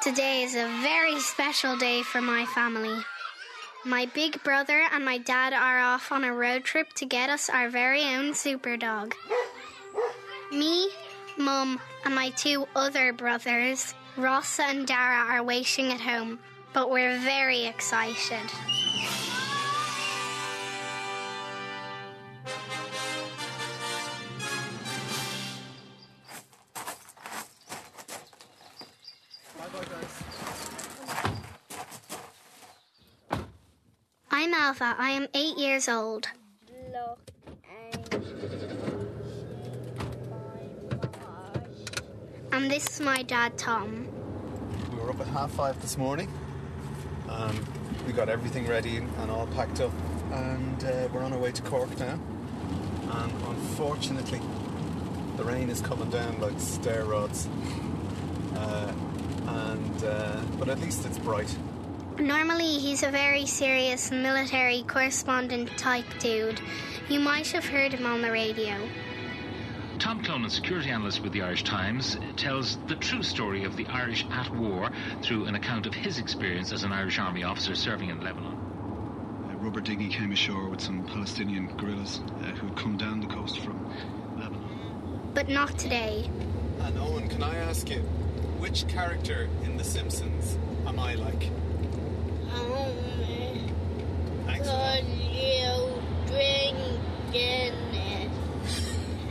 Today 0.00 0.44
is 0.44 0.54
a 0.54 0.68
very 0.80 1.18
special 1.18 1.76
day 1.76 2.04
for 2.04 2.20
my 2.20 2.46
family. 2.46 3.02
My 3.84 4.06
big 4.06 4.40
brother 4.44 4.84
and 4.92 5.04
my 5.04 5.18
dad 5.18 5.52
are 5.52 5.80
off 5.80 6.12
on 6.12 6.22
a 6.22 6.32
road 6.32 6.62
trip 6.62 6.92
to 6.94 7.04
get 7.04 7.30
us 7.30 7.50
our 7.50 7.68
very 7.68 8.04
own 8.04 8.32
super 8.32 8.76
dog. 8.76 9.16
Me, 10.52 10.88
Mum, 11.36 11.80
and 12.04 12.14
my 12.14 12.30
two 12.30 12.68
other 12.76 13.12
brothers, 13.12 13.92
Ross 14.16 14.60
and 14.60 14.86
Dara, 14.86 15.32
are 15.32 15.42
waiting 15.42 15.92
at 15.92 16.00
home, 16.00 16.38
but 16.72 16.90
we're 16.90 17.18
very 17.18 17.66
excited. 17.66 18.52
I 34.80 35.10
am 35.10 35.26
eight 35.34 35.58
years 35.58 35.88
old. 35.88 36.28
And 42.52 42.70
this 42.70 42.86
is 42.88 43.00
my 43.00 43.22
dad, 43.22 43.56
Tom. 43.58 44.06
We 44.92 44.98
were 44.98 45.10
up 45.10 45.20
at 45.20 45.26
half 45.28 45.50
five 45.52 45.80
this 45.80 45.96
morning. 45.98 46.32
Um, 47.28 47.64
we 48.06 48.12
got 48.12 48.28
everything 48.28 48.66
ready 48.66 48.96
and 48.96 49.30
all 49.30 49.46
packed 49.48 49.80
up, 49.80 49.92
and 50.32 50.84
uh, 50.84 51.08
we're 51.12 51.22
on 51.22 51.32
our 51.32 51.38
way 51.38 51.52
to 51.52 51.62
Cork 51.62 51.98
now. 51.98 52.18
And 53.10 53.32
unfortunately, 53.46 54.40
the 55.36 55.44
rain 55.44 55.70
is 55.70 55.80
coming 55.80 56.10
down 56.10 56.40
like 56.40 56.58
stair 56.58 57.04
rods. 57.04 57.48
Uh, 58.54 58.92
and 59.46 60.04
uh, 60.04 60.40
but 60.58 60.68
at 60.68 60.78
least 60.80 61.04
it's 61.06 61.18
bright. 61.18 61.54
Normally, 62.18 62.78
he's 62.78 63.04
a 63.04 63.10
very 63.10 63.46
serious 63.46 64.10
military 64.10 64.82
correspondent 64.82 65.76
type 65.78 66.06
dude. 66.18 66.60
You 67.08 67.20
might 67.20 67.46
have 67.52 67.64
heard 67.64 67.92
him 67.92 68.06
on 68.06 68.22
the 68.22 68.32
radio. 68.32 68.74
Tom 70.00 70.22
Clonan, 70.22 70.50
security 70.50 70.90
analyst 70.90 71.22
with 71.22 71.32
the 71.32 71.42
Irish 71.42 71.62
Times, 71.62 72.18
tells 72.36 72.76
the 72.86 72.96
true 72.96 73.22
story 73.22 73.64
of 73.64 73.76
the 73.76 73.86
Irish 73.86 74.26
at 74.32 74.52
war 74.56 74.90
through 75.22 75.44
an 75.44 75.54
account 75.54 75.86
of 75.86 75.94
his 75.94 76.18
experience 76.18 76.72
as 76.72 76.82
an 76.82 76.92
Irish 76.92 77.18
Army 77.18 77.44
officer 77.44 77.76
serving 77.76 78.10
in 78.10 78.20
Lebanon. 78.20 78.56
A 79.52 79.56
rubber 79.56 79.80
dinghy 79.80 80.08
came 80.08 80.32
ashore 80.32 80.68
with 80.68 80.80
some 80.80 81.04
Palestinian 81.04 81.68
guerrillas 81.76 82.20
uh, 82.40 82.46
who 82.46 82.66
had 82.66 82.76
come 82.76 82.96
down 82.96 83.20
the 83.20 83.26
coast 83.28 83.60
from 83.60 83.92
Lebanon. 84.36 85.30
But 85.34 85.48
not 85.48 85.78
today. 85.78 86.28
And 86.80 86.98
Owen, 86.98 87.28
can 87.28 87.42
I 87.44 87.56
ask 87.58 87.88
you, 87.88 88.00
which 88.58 88.88
character 88.88 89.48
in 89.64 89.76
The 89.76 89.84
Simpsons 89.84 90.58
am 90.86 90.98
I 90.98 91.14
like? 91.14 91.50
Only 92.54 93.62
Thanks. 94.68 95.08
cause 95.08 95.08
you 95.32 96.02
drinking 96.26 97.94
it. 97.94 98.30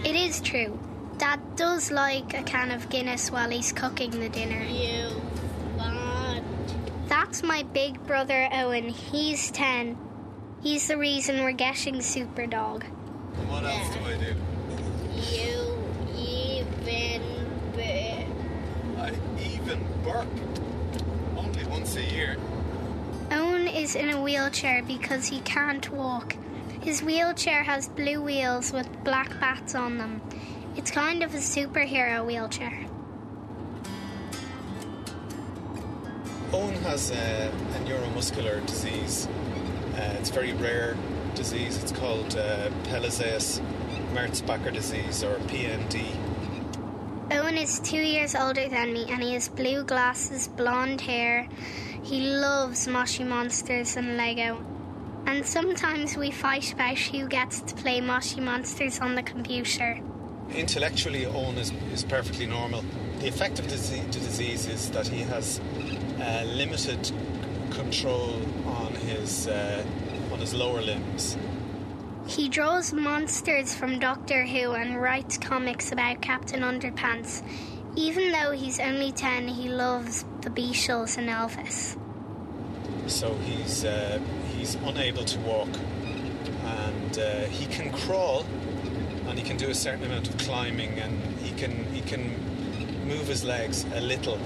It 0.05 0.15
is 0.15 0.41
true. 0.41 0.79
Dad 1.17 1.39
does 1.55 1.91
like 1.91 2.33
a 2.33 2.43
can 2.43 2.71
of 2.71 2.89
Guinness 2.89 3.31
while 3.31 3.49
he's 3.49 3.71
cooking 3.71 4.11
the 4.19 4.29
dinner. 4.29 4.61
You 4.63 5.21
fart. 5.77 6.43
That's 7.07 7.43
my 7.43 7.63
big 7.63 8.05
brother 8.05 8.49
Owen. 8.51 8.89
He's 8.89 9.51
10. 9.51 9.97
He's 10.61 10.87
the 10.87 10.97
reason 10.97 11.43
we're 11.43 11.51
getting 11.51 12.01
Super 12.01 12.45
Dog. 12.45 12.85
And 12.85 13.49
what 13.49 13.63
else 13.63 13.89
do 13.89 13.99
I 14.01 14.17
do? 14.17 14.35
You 15.31 15.77
even 16.15 17.47
better. 17.75 18.27
I 18.97 19.11
even 19.39 19.85
burp. 20.03 20.27
Is 23.87 23.95
in 23.95 24.09
a 24.09 24.21
wheelchair 24.21 24.83
because 24.83 25.27
he 25.27 25.39
can't 25.41 25.89
walk. 25.91 26.35
His 26.81 27.01
wheelchair 27.01 27.63
has 27.63 27.87
blue 27.87 28.21
wheels 28.21 28.73
with 28.73 28.89
black 29.05 29.39
bats 29.39 29.75
on 29.75 29.97
them. 29.97 30.21
It's 30.75 30.91
kind 30.91 31.23
of 31.23 31.33
a 31.33 31.37
superhero 31.37 32.25
wheelchair. 32.25 32.85
Owen 36.51 36.75
has 36.83 37.11
a, 37.11 37.47
a 37.47 37.79
neuromuscular 37.87 38.65
disease. 38.65 39.29
Uh, 39.95 40.17
it's 40.19 40.31
a 40.31 40.33
very 40.33 40.51
rare 40.51 40.97
disease. 41.33 41.81
It's 41.81 41.93
called 41.93 42.35
uh, 42.35 42.69
Pelizaeus 42.89 43.61
Merzbacher 44.13 44.73
disease 44.73 45.23
or 45.23 45.37
PMD. 45.47 46.03
Owen 47.31 47.57
is 47.57 47.79
two 47.79 48.01
years 48.01 48.35
older 48.35 48.67
than 48.67 48.91
me 48.91 49.05
and 49.09 49.23
he 49.23 49.33
has 49.33 49.47
blue 49.47 49.85
glasses, 49.85 50.49
blonde 50.49 50.99
hair. 50.99 51.47
He 52.07 52.21
loves 52.21 52.87
Moshi 52.87 53.25
Monsters 53.25 53.97
and 53.97 54.15
Lego. 54.15 54.63
And 55.25 55.45
sometimes 55.45 56.15
we 56.15 56.31
fight 56.31 56.71
about 56.71 56.97
who 56.97 57.27
gets 57.27 57.59
to 57.59 57.75
play 57.75 57.99
Moshi 57.99 58.39
Monsters 58.39 58.99
on 58.99 59.15
the 59.15 59.21
computer. 59.23 59.99
Intellectually, 60.55 61.25
Owen 61.25 61.57
is, 61.57 61.73
is 61.91 62.05
perfectly 62.05 62.45
normal. 62.45 62.85
The 63.19 63.27
effect 63.27 63.59
of 63.59 63.65
the 63.65 63.71
disease, 63.71 64.05
the 64.05 64.19
disease 64.21 64.67
is 64.67 64.89
that 64.91 65.09
he 65.09 65.23
has 65.23 65.59
uh, 66.21 66.45
limited 66.45 67.11
control 67.71 68.41
on 68.65 68.93
his 68.95 69.49
uh, 69.49 69.83
on 70.31 70.39
his 70.39 70.53
lower 70.53 70.81
limbs. 70.81 71.35
He 72.25 72.47
draws 72.47 72.93
monsters 72.93 73.75
from 73.75 73.99
Doctor 73.99 74.45
Who 74.45 74.71
and 74.71 75.01
writes 75.01 75.37
comics 75.37 75.91
about 75.91 76.21
Captain 76.21 76.61
Underpants. 76.61 77.43
Even 77.97 78.31
though 78.31 78.51
he's 78.51 78.79
only 78.79 79.11
10, 79.11 79.47
he 79.47 79.69
loves 79.69 80.23
the 80.41 80.51
Beatles 80.51 81.17
and 81.17 81.29
Elvis. 81.29 81.97
So 83.09 83.33
he's 83.33 83.83
uh, 83.83 84.19
he's 84.55 84.75
unable 84.75 85.25
to 85.25 85.39
walk, 85.39 85.69
and 86.63 87.17
uh, 87.17 87.45
he 87.45 87.65
can 87.65 87.91
crawl, 87.91 88.45
and 89.27 89.39
he 89.39 89.43
can 89.43 89.57
do 89.57 89.71
a 89.71 89.73
certain 89.73 90.03
amount 90.03 90.29
of 90.29 90.37
climbing, 90.37 90.99
and 90.99 91.19
he 91.39 91.55
can 91.55 91.85
he 91.91 92.01
can 92.01 92.21
move 93.07 93.27
his 93.27 93.43
legs 93.43 93.83
a 93.95 94.01
little, 94.01 94.37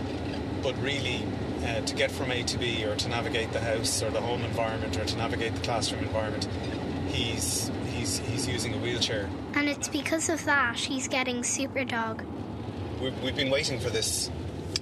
but 0.63 0.75
really. 0.81 1.23
Uh, 1.62 1.79
to 1.81 1.94
get 1.94 2.09
from 2.09 2.31
A 2.31 2.41
to 2.41 2.57
B, 2.57 2.83
or 2.85 2.95
to 2.95 3.07
navigate 3.07 3.53
the 3.53 3.59
house 3.59 4.01
or 4.01 4.09
the 4.09 4.19
home 4.19 4.41
environment, 4.41 4.97
or 4.97 5.06
to 5.06 5.16
navigate 5.16 5.53
the 5.53 5.62
classroom 5.62 6.03
environment, 6.03 6.47
he's 7.09 7.69
he's 7.94 8.18
he's 8.18 8.47
using 8.47 8.73
a 8.73 8.78
wheelchair. 8.79 9.29
And 9.53 9.69
it's 9.69 9.88
because 9.88 10.28
of 10.29 10.44
that 10.45 10.79
he's 10.79 11.07
getting 11.07 11.44
Super 11.44 11.83
Dog. 11.83 12.23
We've, 13.01 13.23
we've 13.23 13.35
been 13.35 13.50
waiting 13.50 13.79
for 13.79 13.89
this 13.89 14.29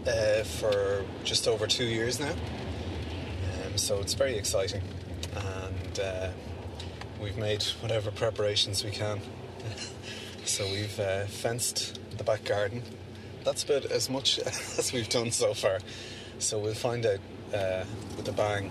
uh, 0.06 0.44
for 0.44 1.06
just 1.24 1.48
over 1.48 1.68
two 1.68 1.86
years 1.86 2.20
now, 2.20 2.34
um, 2.34 3.78
so 3.78 4.00
it's 4.02 4.14
very 4.14 4.36
exciting, 4.36 4.82
and 5.34 6.00
uh, 6.02 6.30
we've 7.22 7.38
made 7.38 7.64
whatever 7.80 8.12
preparations 8.12 8.84
we 8.84 8.92
can. 8.92 9.22
so 10.46 10.66
we've 10.66 11.00
uh, 11.00 11.28
fenced 11.28 11.98
the 12.18 12.26
back 12.26 12.44
garden. 12.44 12.84
That's 13.46 13.64
about 13.64 13.86
as 13.86 14.10
much 14.10 14.38
as 14.78 14.92
we've 14.92 15.08
done 15.08 15.32
so 15.32 15.54
far. 15.54 15.80
So 16.40 16.60
we'll 16.60 16.74
find 16.74 17.06
out 17.06 17.20
uh, 17.54 17.86
with 18.18 18.28
a 18.28 18.34
bang. 18.34 18.70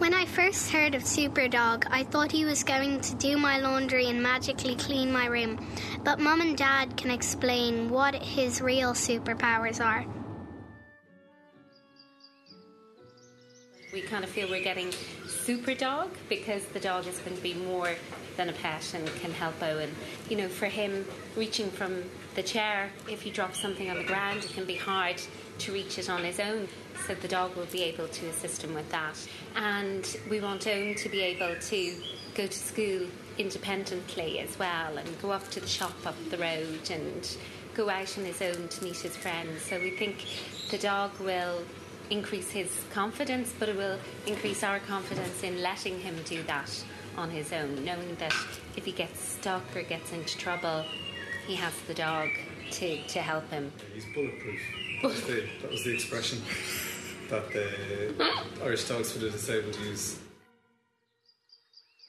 When 0.00 0.14
I 0.14 0.24
first 0.24 0.70
heard 0.70 0.94
of 0.94 1.04
Super 1.04 1.46
Dog, 1.46 1.84
I 1.90 2.04
thought 2.04 2.32
he 2.32 2.46
was 2.46 2.64
going 2.64 3.02
to 3.02 3.14
do 3.16 3.36
my 3.36 3.58
laundry 3.58 4.06
and 4.06 4.22
magically 4.22 4.74
clean 4.74 5.12
my 5.12 5.26
room. 5.26 5.62
But 6.02 6.18
Mum 6.18 6.40
and 6.40 6.56
Dad 6.56 6.96
can 6.96 7.10
explain 7.10 7.90
what 7.90 8.14
his 8.14 8.62
real 8.62 8.94
superpowers 8.94 9.78
are. 9.78 10.06
We 13.92 14.00
kind 14.00 14.24
of 14.24 14.30
feel 14.30 14.48
we're 14.48 14.64
getting 14.64 14.90
super 15.28 15.74
dog 15.74 16.08
because 16.30 16.64
the 16.64 16.80
dog 16.80 17.06
is 17.06 17.18
going 17.18 17.36
to 17.36 17.42
be 17.42 17.52
more 17.52 17.94
than 18.38 18.48
a 18.48 18.54
pet 18.54 18.94
and 18.94 19.06
can 19.16 19.32
help 19.32 19.62
Owen. 19.62 19.94
You 20.30 20.38
know, 20.38 20.48
for 20.48 20.66
him, 20.66 21.04
reaching 21.36 21.70
from 21.70 22.04
the 22.36 22.42
chair, 22.42 22.88
if 23.06 23.20
he 23.20 23.30
drops 23.30 23.60
something 23.60 23.90
on 23.90 23.98
the 23.98 24.04
ground, 24.04 24.44
it 24.44 24.54
can 24.54 24.64
be 24.64 24.76
hard 24.76 25.20
to 25.58 25.72
reach 25.72 25.98
it 25.98 26.08
on 26.08 26.24
his 26.24 26.40
own. 26.40 26.68
So 27.06 27.14
the 27.14 27.28
dog 27.28 27.56
will 27.56 27.66
be 27.66 27.82
able 27.84 28.08
to 28.08 28.26
assist 28.28 28.62
him 28.62 28.74
with 28.74 28.90
that. 28.90 29.16
And 29.56 30.16
we 30.28 30.40
want 30.40 30.66
Owen 30.66 30.94
to 30.96 31.08
be 31.08 31.20
able 31.20 31.56
to 31.60 31.94
go 32.34 32.46
to 32.46 32.58
school 32.58 33.06
independently 33.38 34.38
as 34.38 34.58
well 34.58 34.96
and 34.96 35.20
go 35.20 35.32
off 35.32 35.50
to 35.50 35.60
the 35.60 35.66
shop 35.66 35.94
up 36.04 36.14
the 36.30 36.38
road 36.38 36.90
and 36.90 37.36
go 37.74 37.88
out 37.88 38.18
on 38.18 38.24
his 38.24 38.42
own 38.42 38.68
to 38.68 38.84
meet 38.84 38.96
his 38.96 39.16
friends. 39.16 39.62
So 39.62 39.78
we 39.78 39.90
think 39.90 40.26
the 40.70 40.78
dog 40.78 41.10
will 41.20 41.62
increase 42.10 42.50
his 42.50 42.84
confidence, 42.92 43.52
but 43.58 43.68
it 43.68 43.76
will 43.76 43.98
increase 44.26 44.62
our 44.62 44.80
confidence 44.80 45.42
in 45.42 45.62
letting 45.62 46.00
him 46.00 46.16
do 46.24 46.42
that 46.44 46.84
on 47.16 47.30
his 47.30 47.52
own, 47.52 47.84
knowing 47.84 48.16
that 48.16 48.34
if 48.76 48.84
he 48.84 48.92
gets 48.92 49.20
stuck 49.20 49.64
or 49.76 49.82
gets 49.82 50.12
into 50.12 50.36
trouble, 50.36 50.84
he 51.46 51.54
has 51.54 51.72
the 51.86 51.94
dog 51.94 52.28
to, 52.72 53.02
to 53.04 53.20
help 53.20 53.48
him. 53.50 53.72
He's 53.94 54.04
bulletproof. 54.14 54.60
That 55.02 55.08
was 55.08 55.22
the, 55.26 55.48
that 55.62 55.70
was 55.70 55.84
the 55.84 55.94
expression 55.94 56.40
that 57.30 57.50
the 57.52 58.32
Irish 58.62 58.84
Dogs 58.84 59.12
for 59.12 59.20
the 59.20 59.30
Disabled 59.30 59.76
use. 59.76 60.18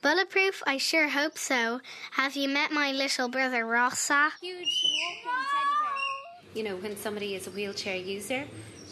Bulletproof? 0.01 0.63
I 0.65 0.77
sure 0.77 1.09
hope 1.09 1.37
so. 1.37 1.79
Have 2.11 2.35
you 2.35 2.49
met 2.49 2.71
my 2.71 2.91
little 2.91 3.29
brother 3.29 3.65
Rossa? 3.65 4.31
Huge 4.41 4.83
walking 4.83 5.21
teddy 5.23 5.75
bear. 5.83 6.55
You 6.55 6.63
know, 6.63 6.75
when 6.77 6.97
somebody 6.97 7.35
is 7.35 7.45
a 7.45 7.51
wheelchair 7.51 7.97
user, 7.97 8.45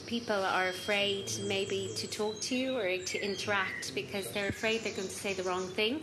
people 0.06 0.36
are 0.36 0.68
afraid 0.68 1.32
maybe 1.48 1.92
to 1.96 2.08
talk 2.08 2.40
to 2.42 2.56
you 2.56 2.78
or 2.78 2.98
to 2.98 3.24
interact 3.24 3.96
because 3.96 4.30
they're 4.32 4.50
afraid 4.50 4.82
they're 4.82 4.94
going 4.94 5.08
to 5.08 5.14
say 5.14 5.34
the 5.34 5.44
wrong 5.44 5.68
thing 5.68 6.02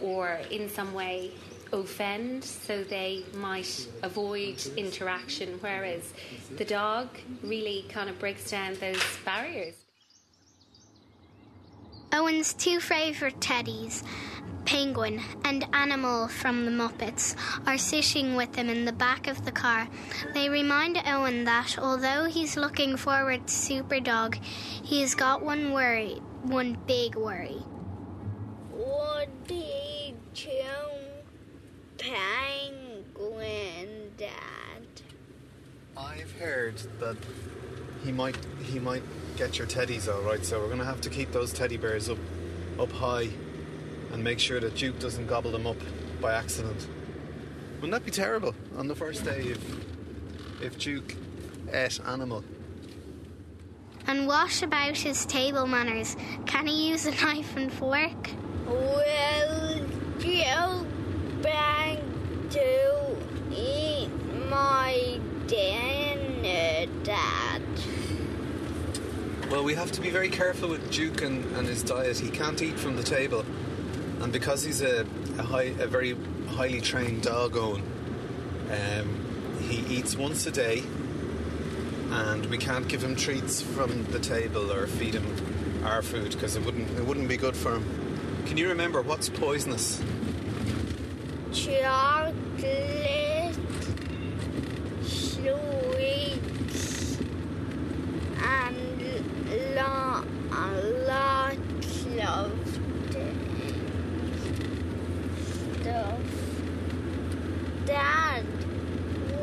or 0.00 0.38
in 0.52 0.68
some 0.68 0.94
way 0.94 1.32
offend, 1.72 2.44
so 2.44 2.84
they 2.84 3.24
might 3.34 3.88
avoid 4.02 4.64
interaction. 4.76 5.58
Whereas 5.60 6.12
the 6.56 6.64
dog 6.64 7.08
really 7.42 7.84
kind 7.88 8.08
of 8.08 8.18
breaks 8.18 8.50
down 8.50 8.74
those 8.74 9.02
barriers. 9.24 9.74
Owen's 12.10 12.54
two 12.54 12.80
favourite 12.80 13.38
teddies, 13.38 14.02
Penguin 14.64 15.20
and 15.44 15.66
Animal 15.74 16.28
from 16.28 16.64
the 16.64 16.70
Muppets, 16.70 17.36
are 17.66 17.76
sitting 17.76 18.34
with 18.34 18.54
him 18.54 18.70
in 18.70 18.86
the 18.86 18.92
back 18.92 19.26
of 19.26 19.44
the 19.44 19.52
car. 19.52 19.86
They 20.32 20.48
remind 20.48 20.98
Owen 21.06 21.44
that 21.44 21.78
although 21.78 22.24
he's 22.24 22.56
looking 22.56 22.96
forward 22.96 23.46
to 23.46 23.52
Superdog, 23.52 24.42
he's 24.42 25.14
got 25.14 25.42
one 25.42 25.72
worry, 25.72 26.20
one 26.42 26.78
big 26.86 27.14
worry. 27.14 27.62
What 28.70 29.28
did 29.46 30.14
you 30.34 31.07
penguin, 31.98 33.88
Dad? 34.16 34.30
I've 35.96 36.32
heard 36.38 36.76
that 37.00 37.16
he 38.04 38.12
might 38.12 38.36
he 38.62 38.78
might 38.78 39.02
get 39.36 39.58
your 39.58 39.66
teddies 39.66 40.12
all 40.12 40.22
right. 40.22 40.44
So 40.44 40.60
we're 40.60 40.66
going 40.66 40.78
to 40.78 40.84
have 40.84 41.00
to 41.02 41.10
keep 41.10 41.32
those 41.32 41.52
teddy 41.52 41.76
bears 41.76 42.08
up 42.08 42.18
up 42.78 42.92
high 42.92 43.28
and 44.12 44.22
make 44.22 44.38
sure 44.38 44.60
that 44.60 44.76
Duke 44.76 44.98
doesn't 44.98 45.26
gobble 45.26 45.50
them 45.50 45.66
up 45.66 45.76
by 46.20 46.34
accident. 46.34 46.88
Wouldn't 47.76 47.92
that 47.92 48.04
be 48.04 48.10
terrible 48.10 48.54
on 48.76 48.88
the 48.88 48.94
first 48.94 49.24
day 49.24 49.40
if 49.40 50.62
if 50.62 50.78
Duke 50.78 51.14
ate 51.72 52.00
animal? 52.06 52.44
And 54.06 54.26
what 54.26 54.62
about 54.62 54.96
his 54.96 55.26
table 55.26 55.66
manners? 55.66 56.16
Can 56.46 56.66
he 56.66 56.88
use 56.88 57.04
a 57.04 57.10
knife 57.10 57.56
and 57.56 57.70
fork? 57.70 58.30
Will 58.66 59.04
you 59.76 59.86
bring 60.18 60.18
to 60.18 60.28
eat 60.28 60.48
my 64.58 65.20
dinner, 65.46 66.86
Dad? 67.04 67.62
Well, 69.50 69.62
we 69.62 69.74
have 69.74 69.92
to 69.92 70.00
be 70.00 70.10
very 70.10 70.28
careful 70.28 70.68
with 70.68 70.90
Duke 70.90 71.22
and, 71.22 71.44
and 71.56 71.66
his 71.66 71.82
diet. 71.82 72.18
He 72.18 72.30
can't 72.30 72.60
eat 72.60 72.78
from 72.78 72.96
the 72.96 73.04
table, 73.04 73.44
and 74.20 74.32
because 74.32 74.64
he's 74.64 74.82
a, 74.82 75.06
a, 75.38 75.42
high, 75.42 75.72
a 75.78 75.86
very 75.86 76.16
highly 76.48 76.80
trained 76.80 77.22
dog 77.22 77.56
own, 77.56 77.82
um, 78.70 79.58
he 79.60 79.76
eats 79.96 80.16
once 80.16 80.44
a 80.46 80.50
day, 80.50 80.82
and 82.10 82.44
we 82.46 82.58
can't 82.58 82.88
give 82.88 83.02
him 83.04 83.14
treats 83.14 83.62
from 83.62 84.04
the 84.06 84.18
table 84.18 84.72
or 84.72 84.86
feed 84.86 85.14
him 85.14 85.26
our 85.84 86.02
food 86.02 86.32
because 86.32 86.56
it 86.56 86.64
wouldn't 86.64 86.90
it 86.98 87.06
wouldn't 87.06 87.28
be 87.28 87.36
good 87.36 87.56
for 87.56 87.76
him. 87.76 87.84
Can 88.46 88.56
you 88.56 88.68
remember 88.68 89.00
what's 89.02 89.28
poisonous? 89.28 90.02
Chocolate, 91.52 93.54
sweets, 95.02 97.18
and 98.42 99.24
lo- 99.76 100.24
lots 101.06 102.06
of 102.20 102.52
stuff. 105.80 106.20
Dad, 107.86 108.44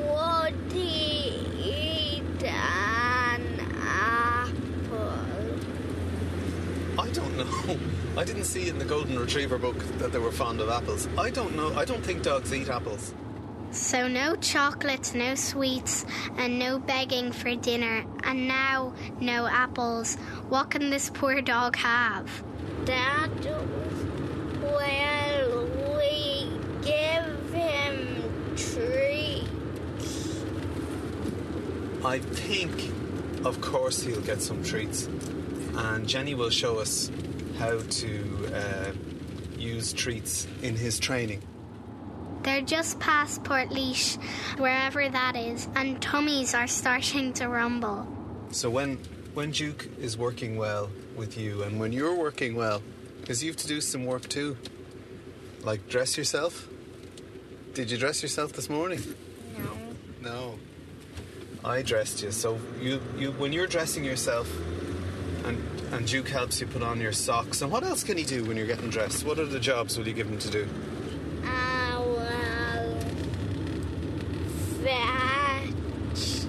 what 0.10 0.54
do 0.70 0.78
you 0.78 1.48
eat 1.64 2.44
an 2.44 3.60
apple? 3.82 5.14
I 7.00 7.10
don't 7.10 7.38
know. 7.38 7.78
I 8.18 8.24
didn't 8.24 8.35
see 8.46 8.70
in 8.70 8.78
the 8.78 8.86
Golden 8.86 9.18
Retriever 9.18 9.58
book 9.58 9.78
that 9.98 10.12
they 10.12 10.20
were 10.20 10.32
fond 10.32 10.62
of 10.62 10.70
apples. 10.70 11.08
I 11.18 11.32
don't 11.32 11.56
know. 11.56 11.74
I 11.74 11.84
don't 11.84 12.04
think 12.04 12.22
dogs 12.22 12.54
eat 12.54 12.70
apples. 12.70 13.14
So 13.72 14.08
no 14.08 14.36
chocolates, 14.38 15.14
no 15.14 15.36
sweets, 15.36 16.06
and 16.38 16.58
no 16.60 16.80
begging 16.80 17.32
for 17.32 17.56
dinner, 17.56 18.06
and 18.24 18.48
now 18.48 18.94
no 19.20 19.48
apples. 19.48 20.16
What 20.48 20.70
can 20.70 20.90
this 20.90 21.10
poor 21.10 21.42
dog 21.42 21.76
have? 21.76 22.30
Dad, 22.86 23.32
will 24.62 25.68
we 25.98 26.50
give 26.84 27.54
him 27.54 28.24
treats? 28.56 30.44
I 32.06 32.20
think, 32.20 32.94
of 33.44 33.60
course, 33.60 34.04
he'll 34.04 34.22
get 34.22 34.42
some 34.42 34.64
treats, 34.64 35.10
and 35.76 36.08
Jenny 36.08 36.36
will 36.36 36.52
show 36.52 36.78
us 36.78 37.10
how 37.58 37.80
to 37.80 38.50
uh, 38.54 38.92
use 39.58 39.94
treats 39.94 40.48
in 40.62 40.76
his 40.76 41.00
training. 41.00 41.42
They're 42.44 42.62
just 42.62 43.00
past 43.00 43.44
Portlaoise, 43.44 44.22
wherever 44.60 45.10
that 45.10 45.36
is, 45.36 45.68
and 45.76 46.00
tummies 46.02 46.54
are 46.54 46.68
starting 46.68 47.34
to 47.34 47.48
rumble. 47.48 48.08
So 48.52 48.70
when 48.70 48.98
when 49.34 49.52
Duke 49.52 49.90
is 50.00 50.18
working 50.18 50.56
well 50.56 50.90
with 51.16 51.38
you, 51.38 51.64
and 51.64 51.80
when 51.80 51.92
you're 51.92 52.16
working 52.16 52.56
well, 52.56 52.82
because 53.20 53.44
you 53.44 53.50
have 53.50 53.58
to 53.58 53.68
do 53.68 53.82
some 53.82 54.06
work 54.06 54.30
too, 54.30 54.58
like 55.64 55.90
dress 55.90 56.18
yourself. 56.18 56.68
Did 57.74 57.92
you 57.92 57.98
dress 57.98 58.22
yourself 58.22 58.54
this 58.54 58.70
morning? 58.70 59.02
No. 59.58 59.72
No. 60.22 60.60
I 61.66 61.82
dressed 61.82 62.22
you. 62.22 62.32
So 62.32 62.60
you, 62.80 63.02
you 63.18 63.32
when 63.32 63.52
you're 63.52 63.68
dressing 63.68 64.06
yourself 64.06 64.48
and 65.46 65.58
and 65.96 66.06
Duke 66.06 66.28
helps 66.28 66.60
you 66.60 66.68
put 66.68 66.82
on 66.82 67.00
your 67.00 67.14
socks. 67.14 67.62
And 67.62 67.72
what 67.72 67.84
else 67.84 68.04
can 68.04 68.18
he 68.18 68.26
do 68.26 68.44
when 68.44 68.58
you're 68.58 68.68
getting 68.68 68.90
dressed? 68.90 69.26
What 69.26 69.40
other 69.40 69.60
jobs 69.60 69.98
will 69.98 70.06
you 70.06 70.14
give 70.14 70.28
him 70.28 70.38
to 70.40 70.50
do? 70.50 70.68
I 71.46 71.98
will 72.00 73.00
fetch. 74.84 76.46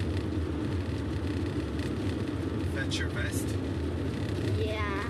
Fetch 2.75 2.99
your 2.99 3.07
vest. 3.09 3.47
Yeah. 4.57 5.03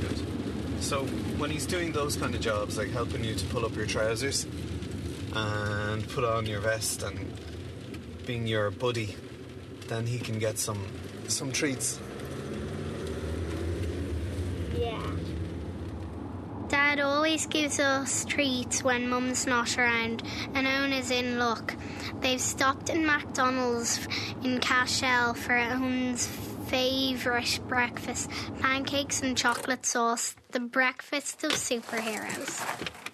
Good. 0.00 0.82
So 0.82 1.04
when 1.38 1.50
he's 1.50 1.66
doing 1.66 1.92
those 1.92 2.16
kind 2.16 2.34
of 2.34 2.40
jobs, 2.40 2.76
like 2.76 2.90
helping 2.90 3.22
you 3.22 3.36
to 3.36 3.46
pull 3.46 3.64
up 3.64 3.76
your 3.76 3.86
trousers 3.86 4.46
and 5.32 6.08
put 6.08 6.24
on 6.24 6.44
your 6.46 6.60
vest 6.60 7.04
and 7.04 7.38
being 8.26 8.48
your 8.48 8.72
buddy, 8.72 9.14
then 9.86 10.06
he 10.06 10.18
can 10.18 10.40
get 10.40 10.58
some 10.58 10.84
some 11.28 11.52
treats. 11.52 12.00
Yeah. 14.80 15.02
Dad 16.90 16.98
always 16.98 17.46
gives 17.46 17.78
us 17.78 18.24
treats 18.24 18.82
when 18.82 19.08
Mum's 19.08 19.46
not 19.46 19.78
around, 19.78 20.24
and 20.54 20.66
Owen 20.66 20.92
is 20.92 21.12
in 21.12 21.38
luck. 21.38 21.76
They've 22.18 22.40
stopped 22.40 22.90
in 22.90 23.06
McDonald's 23.06 24.08
in 24.42 24.58
Cashel 24.58 25.34
for 25.34 25.56
Owen's 25.56 26.26
favourite 26.66 27.60
breakfast 27.68 28.28
pancakes 28.58 29.22
and 29.22 29.36
chocolate 29.36 29.86
sauce, 29.86 30.34
the 30.50 30.58
breakfast 30.58 31.44
of 31.44 31.52
superheroes. 31.52 33.09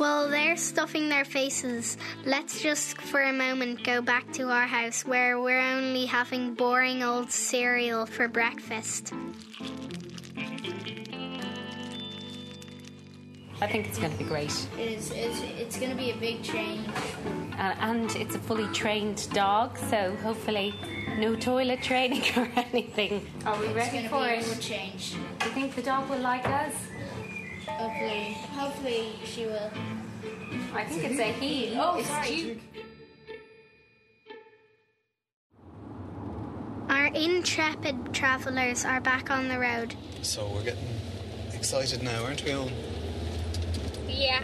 While 0.00 0.30
they're 0.30 0.56
stuffing 0.56 1.10
their 1.10 1.26
faces, 1.26 1.98
let's 2.24 2.62
just 2.62 2.96
for 2.96 3.20
a 3.20 3.34
moment 3.34 3.84
go 3.84 4.00
back 4.00 4.32
to 4.32 4.44
our 4.48 4.66
house 4.66 5.04
where 5.04 5.38
we're 5.38 5.60
only 5.60 6.06
having 6.06 6.54
boring 6.54 7.02
old 7.02 7.30
cereal 7.30 8.06
for 8.06 8.26
breakfast. 8.26 9.12
I 13.60 13.66
think 13.66 13.88
it's 13.88 13.98
going 13.98 14.10
to 14.12 14.16
be 14.16 14.24
great. 14.24 14.54
It 14.78 14.90
is, 14.90 15.10
it's, 15.10 15.42
it's 15.58 15.78
going 15.78 15.90
to 15.90 15.96
be 15.98 16.12
a 16.12 16.16
big 16.16 16.42
change. 16.42 16.88
Uh, 17.58 17.74
and 17.80 18.10
it's 18.16 18.34
a 18.34 18.38
fully 18.38 18.68
trained 18.68 19.28
dog, 19.34 19.76
so 19.76 20.16
hopefully 20.22 20.74
no 21.18 21.36
toilet 21.36 21.82
training 21.82 22.22
or 22.38 22.48
anything. 22.56 23.26
Are 23.44 23.60
we 23.60 23.66
It's 23.66 23.74
ready 23.76 23.90
going 23.90 24.04
to 24.04 24.08
for 24.08 24.24
be 24.24 24.30
a 24.30 24.38
it? 24.38 24.44
good 24.46 24.60
change. 24.62 25.12
Do 25.40 25.46
you 25.48 25.52
think 25.52 25.74
the 25.74 25.82
dog 25.82 26.08
will 26.08 26.20
like 26.20 26.46
us? 26.48 26.72
Hopefully, 27.80 28.36
hopefully 28.58 29.12
she 29.24 29.46
will. 29.46 29.70
I 30.74 30.84
think 30.84 31.02
it's 31.02 31.18
a 31.18 31.32
he. 31.32 31.74
Oh, 31.78 31.96
it's 31.96 32.08
sorry. 32.08 32.36
Duke. 32.36 32.58
Our 36.90 37.06
intrepid 37.06 38.12
travellers 38.12 38.84
are 38.84 39.00
back 39.00 39.30
on 39.30 39.48
the 39.48 39.58
road. 39.58 39.94
So 40.20 40.46
we're 40.52 40.62
getting 40.62 40.88
excited 41.54 42.02
now, 42.02 42.22
aren't 42.22 42.44
we, 42.44 42.52
Owen? 42.52 42.74
Yeah. 44.06 44.42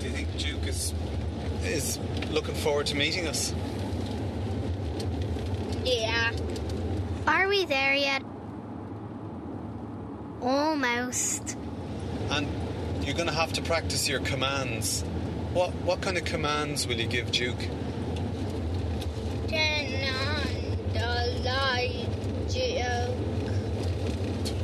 Do 0.00 0.06
you 0.06 0.12
think 0.12 0.36
Duke 0.38 0.66
is 0.66 0.92
is 1.62 2.00
looking 2.32 2.56
forward 2.56 2.86
to 2.86 2.96
meeting 2.96 3.28
us? 3.28 3.54
Yeah. 5.84 6.32
Are 7.28 7.46
we 7.46 7.64
there 7.64 7.94
yet? 7.94 8.24
Almost. 10.46 11.58
And 12.30 12.46
you're 13.04 13.16
going 13.16 13.26
to 13.26 13.34
have 13.34 13.52
to 13.54 13.62
practice 13.62 14.08
your 14.08 14.20
commands. 14.20 15.02
What 15.52 15.74
what 15.82 16.00
kind 16.00 16.16
of 16.16 16.24
commands 16.24 16.86
will 16.86 16.94
you 16.94 17.08
give 17.08 17.32
Duke? 17.32 17.58
Turn 19.48 20.04
on 20.04 20.46
the 20.92 21.42
light, 21.44 22.06
Duke. 22.48 23.10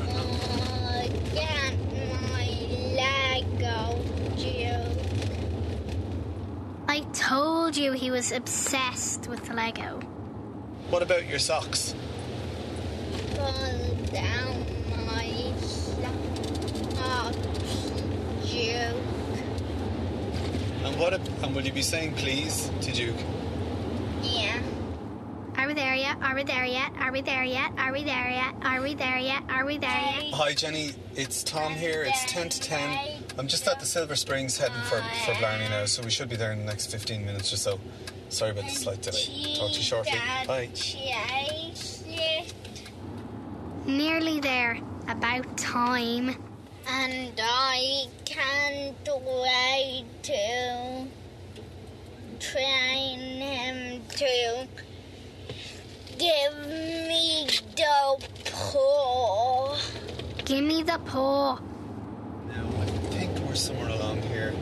Oh, 0.06 1.08
get 1.34 1.74
my 2.12 2.46
Lego, 2.94 4.04
Duke. 4.36 4.98
I 6.86 7.00
told 7.12 7.76
you 7.76 7.90
he 7.90 8.12
was 8.12 8.30
obsessed 8.30 9.28
with 9.28 9.50
Lego. 9.50 9.98
What 10.90 11.02
about 11.02 11.26
your 11.26 11.40
socks? 11.40 11.96
Pull 13.34 13.96
down 14.12 14.64
socks, 17.02 17.90
Duke. 18.50 18.96
And 20.84 20.98
what 20.98 21.14
ab- 21.14 21.28
and 21.42 21.54
will 21.54 21.62
you 21.64 21.72
be 21.72 21.82
saying 21.82 22.14
please 22.14 22.70
to 22.82 22.92
Duke? 22.92 23.16
Yeah. 24.22 24.60
Are 25.56 25.66
we 25.66 25.74
there 25.74 25.94
yet? 25.94 26.16
Are 26.22 26.34
we 26.34 26.42
there 26.44 26.64
yet? 26.64 26.92
Are 26.98 27.12
we 27.12 27.22
there 27.22 27.44
yet? 27.44 27.72
Are 27.78 27.92
we 27.92 28.02
there 28.02 28.30
yet? 28.30 28.54
Are 28.62 28.80
we 28.80 28.94
there 28.94 29.18
yet? 29.18 29.42
Are 29.48 29.64
we 29.64 29.78
there 29.78 29.90
yet? 29.90 30.34
Hi 30.34 30.54
Jenny, 30.54 30.92
it's 31.14 31.44
Tom 31.44 31.74
here. 31.74 32.02
It's 32.02 32.24
10 32.32 32.48
to 32.48 32.60
10. 32.60 32.98
I'm 33.38 33.46
just 33.48 33.66
at 33.68 33.78
the 33.80 33.86
Silver 33.86 34.16
Springs 34.16 34.56
heading 34.58 34.80
for, 34.88 35.00
for 35.24 35.34
Blarney 35.34 35.68
now, 35.68 35.84
so 35.86 36.02
we 36.02 36.10
should 36.10 36.28
be 36.28 36.36
there 36.36 36.52
in 36.52 36.58
the 36.58 36.64
next 36.64 36.86
15 36.90 37.24
minutes 37.24 37.52
or 37.52 37.56
so. 37.56 37.78
Sorry 38.28 38.50
about 38.50 38.64
the 38.64 38.70
slight 38.70 39.02
delay. 39.02 39.54
Talk 39.56 39.70
to 39.72 39.76
you 39.76 39.82
shortly. 39.82 40.18
Bye. 40.46 40.68
Nearly 43.86 44.40
there. 44.40 44.78
About 45.08 45.56
time. 45.58 46.36
And 46.88 47.32
I 47.40 48.06
can't 48.24 49.08
wait 49.24 50.04
to 50.22 51.06
train 52.38 53.18
him 53.18 54.02
to 54.08 54.66
give 56.18 56.66
me 56.66 57.48
the 57.76 58.26
paw. 58.44 59.76
Give 60.44 60.64
me 60.64 60.82
the 60.82 60.98
paw. 61.06 61.60
Now, 62.48 62.68
I 62.80 62.86
think 63.10 63.38
we're 63.40 63.54
somewhere 63.54 63.88
along 63.88 64.22
here. 64.22 64.52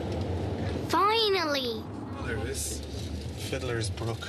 Finally! 0.89 1.83
Oh, 2.17 2.23
there 2.25 2.37
it 2.37 2.47
is. 2.47 2.81
Fiddler's 3.37 3.89
Brook. 3.89 4.27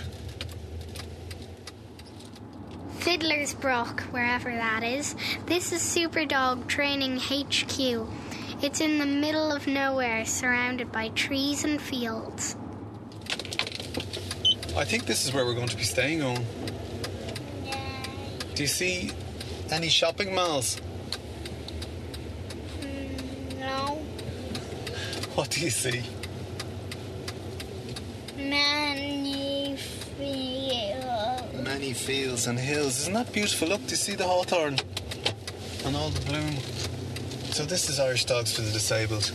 Fiddler's 3.13 3.53
Brook, 3.53 4.01
wherever 4.11 4.51
that 4.51 4.83
is. 4.83 5.15
This 5.45 5.71
is 5.71 5.83
Superdog 5.83 6.67
Training 6.67 7.19
HQ. 7.19 8.09
It's 8.63 8.81
in 8.81 8.99
the 8.99 9.05
middle 9.05 9.53
of 9.53 9.67
nowhere, 9.67 10.25
surrounded 10.25 10.91
by 10.91 11.11
trees 11.11 11.63
and 11.63 11.79
fields. 11.79 12.57
I 14.75 14.87
think 14.87 15.05
this 15.05 15.27
is 15.27 15.35
where 15.35 15.45
we're 15.45 15.53
going 15.53 15.69
to 15.69 15.77
be 15.77 15.83
staying 15.83 16.23
on. 16.23 16.43
Do 18.55 18.63
you 18.63 18.67
see 18.67 19.11
any 19.71 19.91
shopping 19.91 20.35
malls? 20.35 20.81
Mm, 22.81 23.59
no, 23.61 23.97
What 25.35 25.51
do 25.51 25.61
you 25.61 25.69
see? 25.69 26.03
Fields. 32.03 32.49
And 32.49 32.59
hills. 32.59 32.99
Isn't 33.01 33.15
that 33.15 33.33
beautiful? 33.33 33.69
Look, 33.69 33.85
do 33.85 33.91
you 33.91 33.97
see 33.97 34.17
the 34.17 34.25
hawthorn 34.25 34.77
and 35.85 35.95
all 35.95 36.11
the 36.11 36.21
bloom? 36.27 36.57
So 37.53 37.65
this 37.65 37.89
is 37.89 38.01
Irish 38.01 38.25
Dogs 38.25 38.53
for 38.55 38.63
the 38.63 38.73
Disabled, 38.73 39.31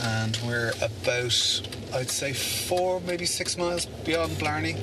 and 0.00 0.38
we're 0.46 0.72
about, 0.80 1.62
I'd 1.92 2.10
say, 2.10 2.32
four, 2.32 3.00
maybe 3.00 3.26
six 3.26 3.56
miles 3.56 3.86
beyond 3.86 4.38
Blarney, 4.38 4.76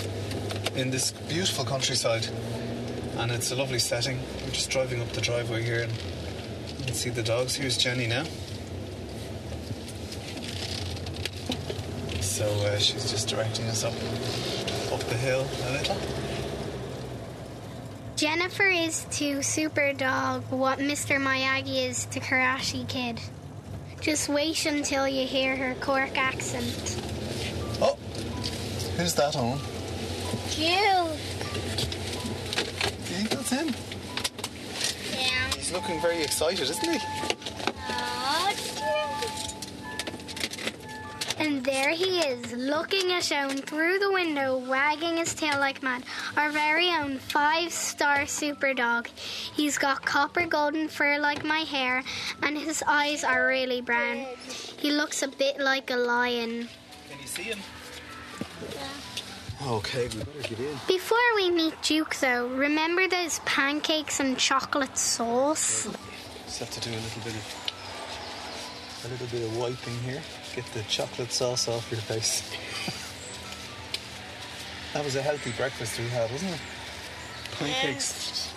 in 0.75 0.89
this 0.89 1.11
beautiful 1.11 1.63
countryside, 1.63 2.27
and 3.17 3.31
it's 3.31 3.51
a 3.51 3.55
lovely 3.55 3.79
setting. 3.79 4.19
We're 4.43 4.51
just 4.51 4.69
driving 4.69 4.99
up 4.99 5.09
the 5.09 5.21
driveway 5.21 5.63
here, 5.63 5.83
and 5.83 5.91
you 6.79 6.85
can 6.85 6.95
see 6.95 7.11
the 7.11 7.23
dogs. 7.23 7.55
Here's 7.55 7.77
Jenny 7.77 8.07
now. 8.07 8.25
So 12.19 12.47
uh, 12.65 12.77
she's 12.79 13.09
just 13.11 13.29
directing 13.29 13.65
us 13.67 13.83
up, 13.83 13.93
up 14.91 15.07
the 15.07 15.17
hill 15.17 15.47
a 15.67 15.71
little. 15.71 16.30
Jennifer 18.21 18.67
is 18.67 19.07
to 19.09 19.39
Superdog 19.39 20.47
what 20.51 20.77
Mr. 20.77 21.19
Miyagi 21.19 21.89
is 21.89 22.05
to 22.05 22.19
Karate 22.19 22.87
Kid. 22.87 23.19
Just 23.99 24.29
wait 24.29 24.63
until 24.67 25.07
you 25.07 25.25
hear 25.25 25.55
her 25.55 25.73
Cork 25.81 26.15
accent. 26.15 27.01
Oh, 27.81 27.97
who's 28.95 29.15
that 29.15 29.35
on? 29.35 29.57
Do 30.55 30.61
you 30.61 31.07
think 33.09 33.29
that's 33.31 33.49
him? 33.49 33.73
Yeah. 35.19 35.55
He's 35.55 35.71
looking 35.71 35.99
very 35.99 36.21
excited, 36.21 36.69
isn't 36.69 36.91
he? 36.91 36.99
And 41.61 41.67
there 41.67 41.91
he 41.91 42.17
is, 42.21 42.53
looking 42.53 43.11
at 43.11 43.31
Owen 43.31 43.57
through 43.57 43.99
the 43.99 44.11
window, 44.11 44.57
wagging 44.57 45.17
his 45.17 45.35
tail 45.35 45.59
like 45.59 45.83
mad. 45.83 46.03
Our 46.35 46.49
very 46.49 46.89
own 46.89 47.19
five 47.19 47.71
star 47.71 48.25
super 48.25 48.73
dog. 48.73 49.07
He's 49.53 49.77
got 49.77 50.03
copper 50.03 50.47
golden 50.47 50.87
fur 50.87 51.19
like 51.19 51.45
my 51.45 51.59
hair, 51.59 52.03
and 52.41 52.57
his 52.57 52.83
eyes 52.87 53.23
are 53.23 53.45
really 53.45 53.79
brown. 53.79 54.25
He 54.79 54.89
looks 54.89 55.21
a 55.21 55.27
bit 55.27 55.59
like 55.59 55.91
a 55.91 55.97
lion. 55.97 56.67
Can 57.11 57.19
you 57.21 57.27
see 57.27 57.43
him? 57.43 57.59
Yeah. 58.73 59.71
Okay, 59.71 60.07
we 60.07 60.23
better 60.23 60.55
get 60.55 60.59
in. 60.59 60.79
Before 60.87 61.35
we 61.35 61.51
meet 61.51 61.79
Duke, 61.83 62.15
though, 62.15 62.47
remember 62.47 63.07
those 63.07 63.37
pancakes 63.45 64.19
and 64.19 64.35
chocolate 64.35 64.97
sauce? 64.97 65.87
Just 66.45 66.57
have 66.57 66.71
to 66.71 66.79
do 66.79 66.89
a 66.89 66.97
little 66.97 67.21
bit 67.23 67.35
of 67.35 67.70
a 69.03 69.07
little 69.07 69.27
bit 69.27 69.43
of 69.43 69.57
wiping 69.57 69.97
here. 70.05 70.21
Get 70.55 70.65
the 70.73 70.81
chocolate 70.83 71.31
sauce 71.31 71.67
off 71.67 71.89
your 71.91 72.01
face. 72.01 72.41
that 74.93 75.03
was 75.03 75.15
a 75.15 75.21
healthy 75.21 75.51
breakfast 75.51 75.99
we 75.99 76.07
had, 76.09 76.31
wasn't 76.31 76.51
it? 76.53 76.59
Pancakes. 77.57 78.53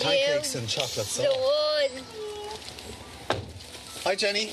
Pancakes 0.00 0.54
and 0.54 0.68
chocolate 0.68 1.06
The 1.06 1.12
sauce. 1.24 1.36
wood. 1.36 2.02
Hi 4.04 4.14
Jenny. 4.14 4.52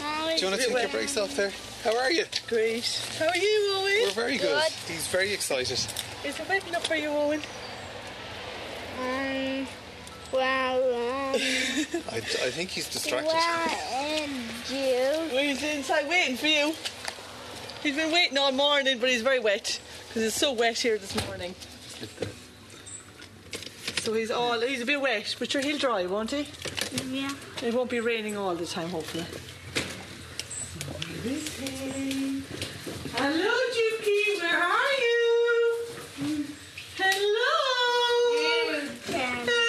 Oh, 0.00 0.32
Do 0.36 0.44
you 0.44 0.50
want 0.50 0.60
to 0.60 0.68
take 0.68 0.78
your 0.82 0.90
brakes 0.90 1.16
off 1.16 1.34
there? 1.36 1.52
How 1.82 1.96
are 1.98 2.10
you? 2.10 2.24
Great. 2.48 3.00
How 3.18 3.28
are 3.28 3.36
you, 3.36 3.72
Owen? 3.76 3.92
We're 4.02 4.10
very 4.10 4.36
good. 4.38 4.60
Good. 4.62 4.72
He's 4.92 5.06
very 5.06 5.32
excited. 5.32 5.78
Is 6.24 6.38
it 6.40 6.48
wet 6.48 6.66
enough 6.68 6.86
for 6.86 6.96
you, 6.96 7.08
Owen? 7.08 7.40
Um, 9.00 9.66
well, 10.32 10.76
um, 11.34 11.40
I, 12.10 12.16
I 12.16 12.50
think 12.50 12.70
he's 12.70 12.88
distracted. 12.88 13.28
what 13.28 14.28
you? 14.70 15.34
Well, 15.34 15.42
he's 15.44 15.62
inside 15.62 16.08
waiting 16.08 16.36
for 16.36 16.46
you. 16.46 16.72
He's 17.82 17.96
been 17.96 18.12
waiting 18.12 18.36
all 18.38 18.52
morning, 18.52 18.98
but 18.98 19.08
he's 19.08 19.22
very 19.22 19.38
wet 19.38 19.80
because 20.08 20.22
it's 20.22 20.36
so 20.36 20.52
wet 20.52 20.78
here 20.78 20.98
this 20.98 21.14
morning. 21.26 21.54
So 24.00 24.12
he's 24.14 24.30
all 24.30 24.60
he's 24.60 24.80
a 24.80 24.86
bit 24.86 25.00
wet, 25.00 25.34
but 25.38 25.50
sure 25.50 25.60
he'll 25.62 25.78
dry, 25.78 26.06
won't 26.06 26.30
he? 26.30 26.48
Yeah. 27.10 27.30
It 27.62 27.74
won't 27.74 27.90
be 27.90 28.00
raining 28.00 28.36
all 28.36 28.54
the 28.54 28.66
time, 28.66 28.88
hopefully. 28.88 29.24
Hello, 33.14 33.54
Juki. 33.74 34.40
Where 34.40 34.62
are 34.62 34.94
you? 35.00 36.46
Hello. 36.96 37.54
Hello. 39.06 39.62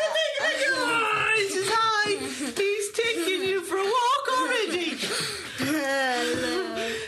Look 0.00 0.16
at 0.40 0.56
your 0.64 0.76
eyes. 0.78 1.52
He's 1.54 1.68
hi. 1.70 2.08
He's 2.56 2.88
taking 2.92 3.42
you 3.48 3.60
for 3.62 3.76
a 3.76 3.84
walk 3.84 4.24
already. 4.38 4.96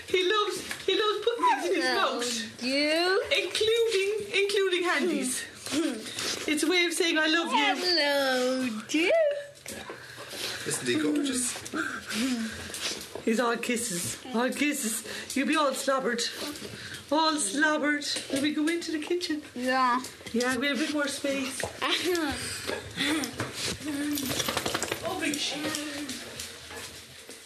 He 0.08 0.20
loves 0.28 0.56
he 0.86 0.92
loves 1.00 1.18
putting 1.24 1.44
things 1.46 1.64
in 1.64 1.72
his 1.76 1.84
mouth, 1.94 2.62
You? 2.62 3.22
including 3.42 4.10
including 4.42 4.82
handies. 4.84 5.32
It's 6.60 6.68
a 6.68 6.70
way 6.70 6.84
of 6.84 6.92
saying 6.92 7.16
I 7.16 7.26
love 7.26 7.50
you. 7.54 7.74
Hello, 7.74 8.68
dear. 8.86 9.12
Isn't 10.66 10.86
he 10.86 10.94
gorgeous? 10.96 11.56
He's 13.24 13.40
all 13.40 13.56
kisses. 13.56 14.18
All 14.34 14.50
kisses. 14.50 15.08
You'll 15.34 15.48
be 15.48 15.56
all 15.56 15.72
slobbered. 15.72 16.20
All 17.10 17.36
slobbered. 17.36 18.04
Let 18.30 18.42
me 18.42 18.52
go 18.52 18.68
into 18.68 18.92
the 18.92 18.98
kitchen. 18.98 19.40
Yeah. 19.54 20.02
Yeah, 20.34 20.58
we 20.58 20.66
have 20.66 20.76
a 20.76 20.80
bit 20.80 20.92
more 20.92 21.08
space. 21.08 21.62
Oh, 25.06 25.18
big 25.18 25.36
shit. 25.36 26.14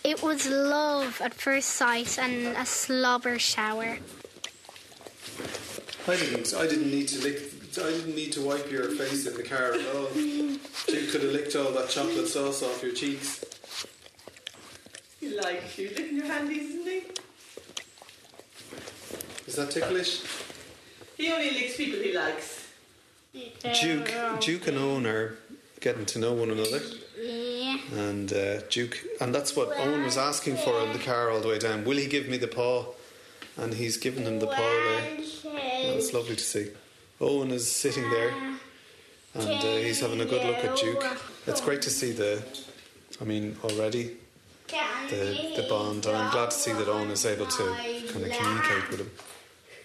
It 0.02 0.24
was 0.24 0.48
love 0.48 1.20
at 1.20 1.34
first 1.34 1.68
sight 1.68 2.18
and 2.18 2.48
a 2.56 2.66
slobber 2.66 3.38
shower. 3.38 3.98
I 6.08 6.16
didn't. 6.16 6.52
I 6.52 6.66
didn't 6.66 6.90
need 6.90 7.06
to 7.08 7.22
lick. 7.22 7.53
I 7.78 7.90
didn't 7.90 8.14
need 8.14 8.32
to 8.32 8.40
wipe 8.42 8.70
your 8.70 8.88
face 8.90 9.26
in 9.26 9.34
the 9.34 9.42
car 9.42 9.72
at 9.72 9.80
all. 9.94 10.08
You 10.16 10.58
could 10.86 11.22
have 11.22 11.32
licked 11.32 11.56
all 11.56 11.72
that 11.72 11.88
chocolate 11.88 12.28
sauce 12.28 12.62
off 12.62 12.82
your 12.82 12.92
cheeks. 12.92 13.44
You 15.20 15.30
He 15.30 15.36
likes 15.36 15.78
you. 15.78 15.88
Look 15.88 15.98
in 16.10 16.16
your 16.16 16.26
handies, 16.26 16.70
isn't 16.70 16.86
he? 16.86 17.02
Is 19.46 19.56
that 19.56 19.70
ticklish? 19.70 20.22
He 21.16 21.30
only 21.32 21.50
licks 21.50 21.76
people 21.76 22.00
he 22.00 22.12
likes. 22.12 22.68
Duke, 23.80 24.12
Duke 24.40 24.66
and 24.68 24.78
Owen 24.78 25.06
are 25.06 25.36
getting 25.80 26.06
to 26.06 26.18
know 26.18 26.32
one 26.32 26.50
another, 26.50 26.80
Yeah. 27.20 27.78
and 27.92 28.32
uh, 28.32 28.60
Duke, 28.70 29.02
and 29.20 29.34
that's 29.34 29.56
what 29.56 29.76
Owen 29.76 30.04
was 30.04 30.16
asking 30.16 30.56
for 30.58 30.78
in 30.84 30.92
the 30.92 30.98
car 31.00 31.30
all 31.30 31.40
the 31.40 31.48
way 31.48 31.58
down. 31.58 31.84
Will 31.84 31.96
he 31.96 32.06
give 32.06 32.28
me 32.28 32.36
the 32.36 32.46
paw? 32.46 32.86
And 33.56 33.74
he's 33.74 33.96
given 33.96 34.24
him 34.24 34.38
the 34.40 34.46
paw 34.46 34.56
there. 34.56 35.16
That's 35.94 36.12
lovely 36.12 36.36
to 36.36 36.42
see. 36.44 36.70
Owen 37.24 37.50
is 37.50 37.70
sitting 37.70 38.08
there, 38.10 38.32
and 39.34 39.48
uh, 39.48 39.76
he's 39.78 40.00
having 40.00 40.20
a 40.20 40.24
good 40.26 40.44
look 40.44 40.58
at 40.64 40.76
Duke. 40.76 41.04
It's 41.46 41.60
great 41.60 41.80
to 41.82 41.90
see 41.90 42.12
the, 42.12 42.42
I 43.20 43.24
mean, 43.24 43.56
already 43.64 44.16
the 45.10 45.52
the 45.56 45.66
bond, 45.68 46.04
and 46.06 46.16
I'm 46.16 46.30
glad 46.32 46.50
to 46.50 46.56
see 46.56 46.72
that 46.72 46.86
Owen 46.88 47.10
is 47.10 47.24
able 47.24 47.46
to 47.46 47.64
kind 48.12 48.24
of 48.26 48.30
communicate 48.32 48.90
with 48.90 49.00
him. 49.00 49.10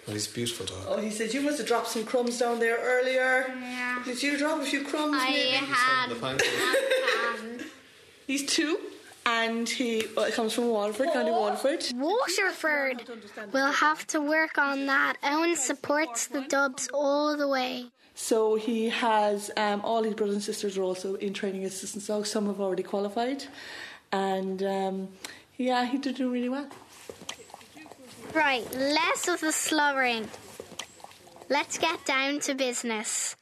And 0.05 0.13
he's 0.15 0.29
a 0.29 0.34
beautiful 0.34 0.65
dog. 0.65 0.86
Oh, 0.88 1.00
he 1.00 1.12
said 1.12 1.34
you 1.34 1.41
must 1.41 1.60
have 1.60 1.67
dropped 1.67 1.88
some 1.88 2.03
crumbs 2.03 2.39
down 2.39 2.60
there 2.60 2.77
earlier. 2.81 3.46
Yeah. 3.48 4.01
Did 4.03 4.24
you 4.24 4.38
drop 4.38 4.60
a 4.60 4.65
few 4.65 4.84
crumbs? 4.84 5.15
I 5.19 5.29
maybe? 5.29 5.50
had 5.65 6.10
The 6.10 6.15
pancake. 6.15 6.50
um, 7.29 7.60
He's 8.25 8.46
two, 8.46 8.79
and 9.26 9.68
he 9.68 10.04
well, 10.16 10.32
comes 10.32 10.54
from 10.54 10.70
Waterford, 10.70 11.10
County 11.14 11.32
Waterford. 11.32 11.86
Waterford. 11.96 13.04
We'll 13.52 13.72
have 13.72 14.06
to 14.08 14.22
work 14.22 14.58
on 14.58 14.86
that. 14.88 15.18
Owen 15.24 15.56
supports 15.56 16.28
the 16.28 16.42
Dubs 16.42 16.90
all 16.94 17.38
the 17.38 17.48
way. 17.48 17.88
So 18.16 18.56
he 18.56 18.90
has 18.90 19.50
um, 19.56 19.82
all 19.84 20.04
his 20.04 20.14
brothers 20.14 20.36
and 20.36 20.44
sisters 20.44 20.78
are 20.78 20.84
also 20.84 21.16
in 21.16 21.34
training 21.34 21.64
assistance 21.66 22.08
dogs. 22.08 22.30
Some 22.30 22.48
have 22.48 22.60
already 22.60 22.84
qualified, 22.84 23.46
and 24.12 24.62
um, 24.62 25.08
yeah, 25.58 25.86
he 25.86 25.98
did 25.98 26.16
do 26.16 26.30
really 26.30 26.50
well. 26.50 26.68
Right, 28.34 28.70
less 28.76 29.28
of 29.28 29.40
the 29.40 29.52
slobbering. 29.52 30.28
Let's 31.50 31.78
get 31.78 32.06
down 32.06 32.42
to 32.42 32.54
business. 32.54 33.36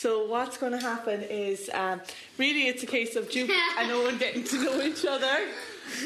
So 0.00 0.24
what's 0.24 0.56
going 0.56 0.72
to 0.72 0.78
happen 0.78 1.20
is 1.20 1.68
um, 1.74 2.00
really 2.38 2.68
it's 2.68 2.82
a 2.82 2.86
case 2.86 3.16
of 3.16 3.30
Duke 3.30 3.50
and 3.76 3.90
Owen 3.96 4.16
getting 4.16 4.44
to 4.44 4.64
know 4.64 4.80
each 4.80 5.04
other 5.04 5.46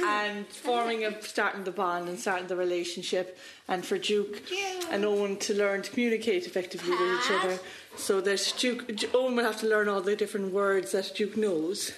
and 0.03 0.49
forming 0.49 1.05
a 1.05 1.23
starting 1.23 1.63
the 1.63 1.71
bond 1.71 2.09
and 2.09 2.19
starting 2.19 2.49
the 2.49 2.57
relationship 2.57 3.39
and 3.69 3.87
for 3.87 3.97
Duke 3.97 4.43
and 4.91 5.05
Owen 5.05 5.37
to 5.37 5.55
learn 5.55 5.83
to 5.83 5.93
communicate 5.93 6.45
effectively 6.45 6.91
with 6.91 7.21
each 7.21 7.31
other. 7.31 7.61
So 7.97 8.21
that 8.23 8.55
Duke 8.59 8.85
Owen 9.15 9.37
will 9.37 9.45
have 9.45 9.61
to 9.61 9.69
learn 9.69 9.89
all 9.89 10.01
the 10.01 10.17
different 10.17 10.53
words 10.53 10.91
that 10.91 11.13
Duke 11.15 11.37
knows. 11.37 11.93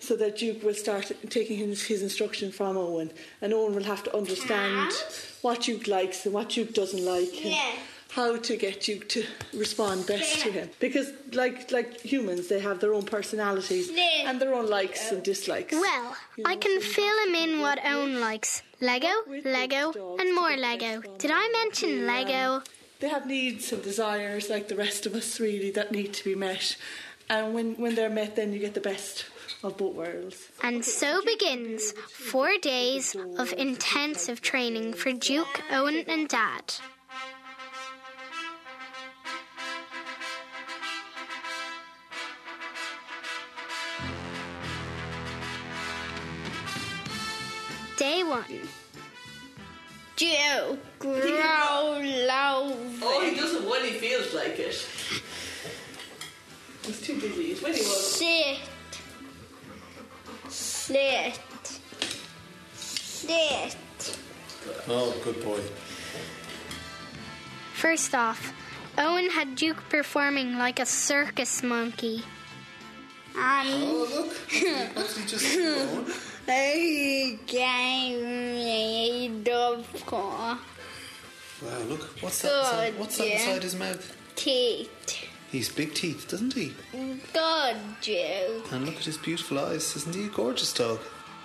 So 0.00 0.16
that 0.16 0.38
Duke 0.38 0.64
will 0.64 0.74
start 0.74 1.12
taking 1.30 1.58
his, 1.58 1.84
his 1.84 2.02
instruction 2.02 2.50
from 2.50 2.76
Owen 2.76 3.12
and 3.40 3.54
Owen 3.54 3.76
will 3.76 3.84
have 3.84 4.02
to 4.02 4.16
understand 4.16 4.92
what 5.42 5.60
Duke 5.60 5.86
likes 5.86 6.24
and 6.26 6.34
what 6.34 6.48
Duke 6.48 6.74
doesn't 6.74 7.04
like. 7.04 7.32
And 7.44 7.52
Yeah. 7.52 7.74
How 8.14 8.36
to 8.36 8.56
get 8.56 8.88
you 8.88 8.98
to 8.98 9.24
respond 9.54 10.06
best 10.06 10.40
to 10.40 10.50
him. 10.52 10.68
Because 10.80 11.08
like 11.32 11.70
like 11.70 12.00
humans 12.00 12.48
they 12.48 12.60
have 12.60 12.78
their 12.80 12.92
own 12.94 13.04
personalities 13.16 13.90
Yeah. 13.90 14.28
and 14.28 14.40
their 14.40 14.54
own 14.54 14.68
likes 14.68 15.10
and 15.12 15.22
dislikes. 15.22 15.72
Well, 15.72 16.16
I 16.44 16.56
can 16.56 16.80
fill 16.80 17.16
him 17.26 17.34
in 17.34 17.60
what 17.60 17.78
Owen 17.84 18.20
likes. 18.20 18.62
Lego, 18.80 19.14
Lego, 19.44 20.16
and 20.20 20.34
more 20.34 20.56
Lego. 20.56 21.02
Did 21.18 21.30
I 21.32 21.48
mention 21.60 22.06
Lego? 22.06 22.62
they 23.00 23.08
have 23.08 23.26
needs 23.26 23.72
and 23.72 23.82
desires 23.82 24.48
like 24.48 24.68
the 24.68 24.76
rest 24.76 25.06
of 25.06 25.14
us 25.14 25.40
really 25.40 25.70
that 25.72 25.90
need 25.90 26.12
to 26.18 26.22
be 26.24 26.34
met. 26.36 26.76
And 27.28 27.54
when 27.54 27.74
when 27.82 27.94
they're 27.96 28.10
met 28.22 28.36
then 28.36 28.52
you 28.52 28.58
get 28.58 28.74
the 28.74 28.80
best 28.92 29.24
of 29.64 29.76
both 29.76 29.94
worlds. 29.94 30.36
And 30.62 30.84
so 30.84 31.20
begins 31.24 31.92
four 32.32 32.52
days 32.60 33.16
of 33.38 33.52
intensive 33.54 34.40
training 34.42 34.92
for 34.94 35.12
Duke, 35.12 35.62
Owen, 35.70 36.04
and 36.08 36.28
Dad. 36.28 36.74
One. 48.32 48.68
Joe. 50.16 50.78
Grow 50.98 52.00
low. 52.00 52.76
oh 53.02 53.20
he 53.28 53.34
doesn't 53.36 53.68
when 53.68 53.84
he 53.84 53.92
feels 53.92 54.32
like 54.34 54.58
it 54.58 54.86
he's 56.86 57.00
too 57.00 57.14
busy 57.20 57.44
he's 57.48 57.62
when 57.62 57.72
he 57.74 57.80
was 57.80 58.16
Sit. 58.16 58.58
Sit. 60.48 61.40
Sit. 62.74 63.76
Oh, 64.88 65.14
good 65.24 65.42
boy. 65.44 65.60
First 67.74 68.14
off, 68.14 68.52
Owen 68.98 69.30
had 69.30 69.54
Duke 69.56 69.82
performing 69.88 70.56
like 70.58 70.78
a 70.78 70.86
circus 70.86 71.62
monkey. 71.62 72.22
And 73.36 73.68
Oh, 73.68 74.08
look. 74.14 74.96
What's 74.96 75.16
he 75.16 75.26
just 75.26 75.46
doing? 76.46 76.56
he 76.58 77.38
gave 77.46 78.22
me 78.22 79.30
the 79.44 79.84
Wow, 80.02 81.78
look. 81.88 82.02
What's 82.22 82.42
that? 82.42 82.90
Good, 82.92 82.98
What's 82.98 83.18
that 83.18 83.28
yeah. 83.28 83.34
inside 83.34 83.62
his 83.62 83.76
mouth? 83.76 84.16
teeth. 84.34 85.28
He's 85.50 85.68
big 85.68 85.94
teeth, 85.94 86.28
doesn't 86.28 86.54
he? 86.54 86.72
Good, 86.92 87.76
Joe. 88.00 88.62
And 88.72 88.86
look 88.86 88.96
at 88.96 89.04
his 89.04 89.18
beautiful 89.18 89.58
eyes. 89.60 89.94
Isn't 89.96 90.14
he 90.14 90.24
a 90.24 90.28
gorgeous 90.28 90.72
dog? 90.72 90.98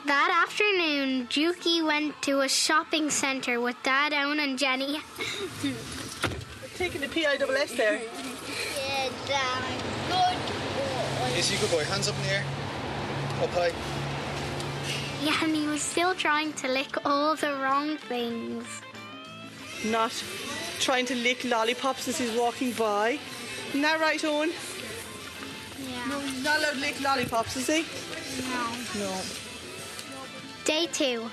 That 0.05 0.43
afternoon, 0.47 1.27
Dukey 1.27 1.85
went 1.85 2.19
to 2.23 2.39
a 2.39 2.47
shopping 2.47 3.09
centre 3.09 3.59
with 3.59 3.75
Dad, 3.83 4.13
Owen, 4.13 4.39
and 4.39 4.57
Jenny. 4.57 5.01
taking 6.77 7.01
the 7.01 7.09
P-I-double-S 7.09 7.73
there 7.73 7.95
Yeah, 8.77 9.09
Dad. 9.27 9.63
Good 10.07 10.37
boy. 11.33 11.37
Is 11.37 11.49
he 11.49 11.57
a 11.57 11.59
good 11.59 11.71
boy? 11.71 11.83
Hands 11.83 12.07
up 12.07 12.15
in 12.15 12.21
the 12.23 12.29
air. 12.29 12.43
Up 13.41 13.49
high. 13.49 13.73
Yeah, 15.23 15.43
and 15.43 15.55
he 15.55 15.67
was 15.67 15.81
still 15.81 16.13
trying 16.15 16.53
to 16.53 16.67
lick 16.67 16.95
all 17.05 17.35
the 17.35 17.55
wrong 17.55 17.97
things. 17.97 18.65
not 19.85 20.11
trying 20.79 21.05
to 21.05 21.15
lick 21.15 21.43
lollipops 21.43 22.07
as 22.07 22.17
he's 22.19 22.37
walking 22.37 22.71
by 22.73 23.19
isn't 23.69 23.81
that 23.81 23.99
right 23.99 24.23
Owen? 24.23 24.51
Yeah. 25.79 26.05
No, 26.09 26.19
He's 26.19 26.43
not 26.43 26.59
allowed 26.59 26.73
to 26.73 26.79
lick 26.79 27.01
lollipops 27.01 27.57
is 27.57 27.67
he? 27.67 27.85
No. 28.49 28.73
no 28.99 29.21
Day 30.65 30.87
two. 30.91 31.29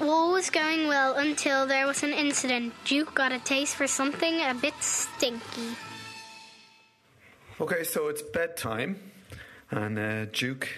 All 0.00 0.32
was 0.32 0.50
going 0.50 0.88
well 0.88 1.14
until 1.14 1.66
there 1.66 1.86
was 1.86 2.02
an 2.02 2.12
incident. 2.12 2.72
Duke 2.84 3.14
got 3.14 3.32
a 3.32 3.38
taste 3.38 3.76
for 3.76 3.86
something 3.86 4.40
a 4.40 4.54
bit 4.54 4.74
stinky. 4.80 5.76
Okay, 7.60 7.84
so 7.84 8.08
it's 8.08 8.22
bedtime, 8.22 8.96
and 9.70 9.98
uh, 9.98 10.24
Duke, 10.26 10.68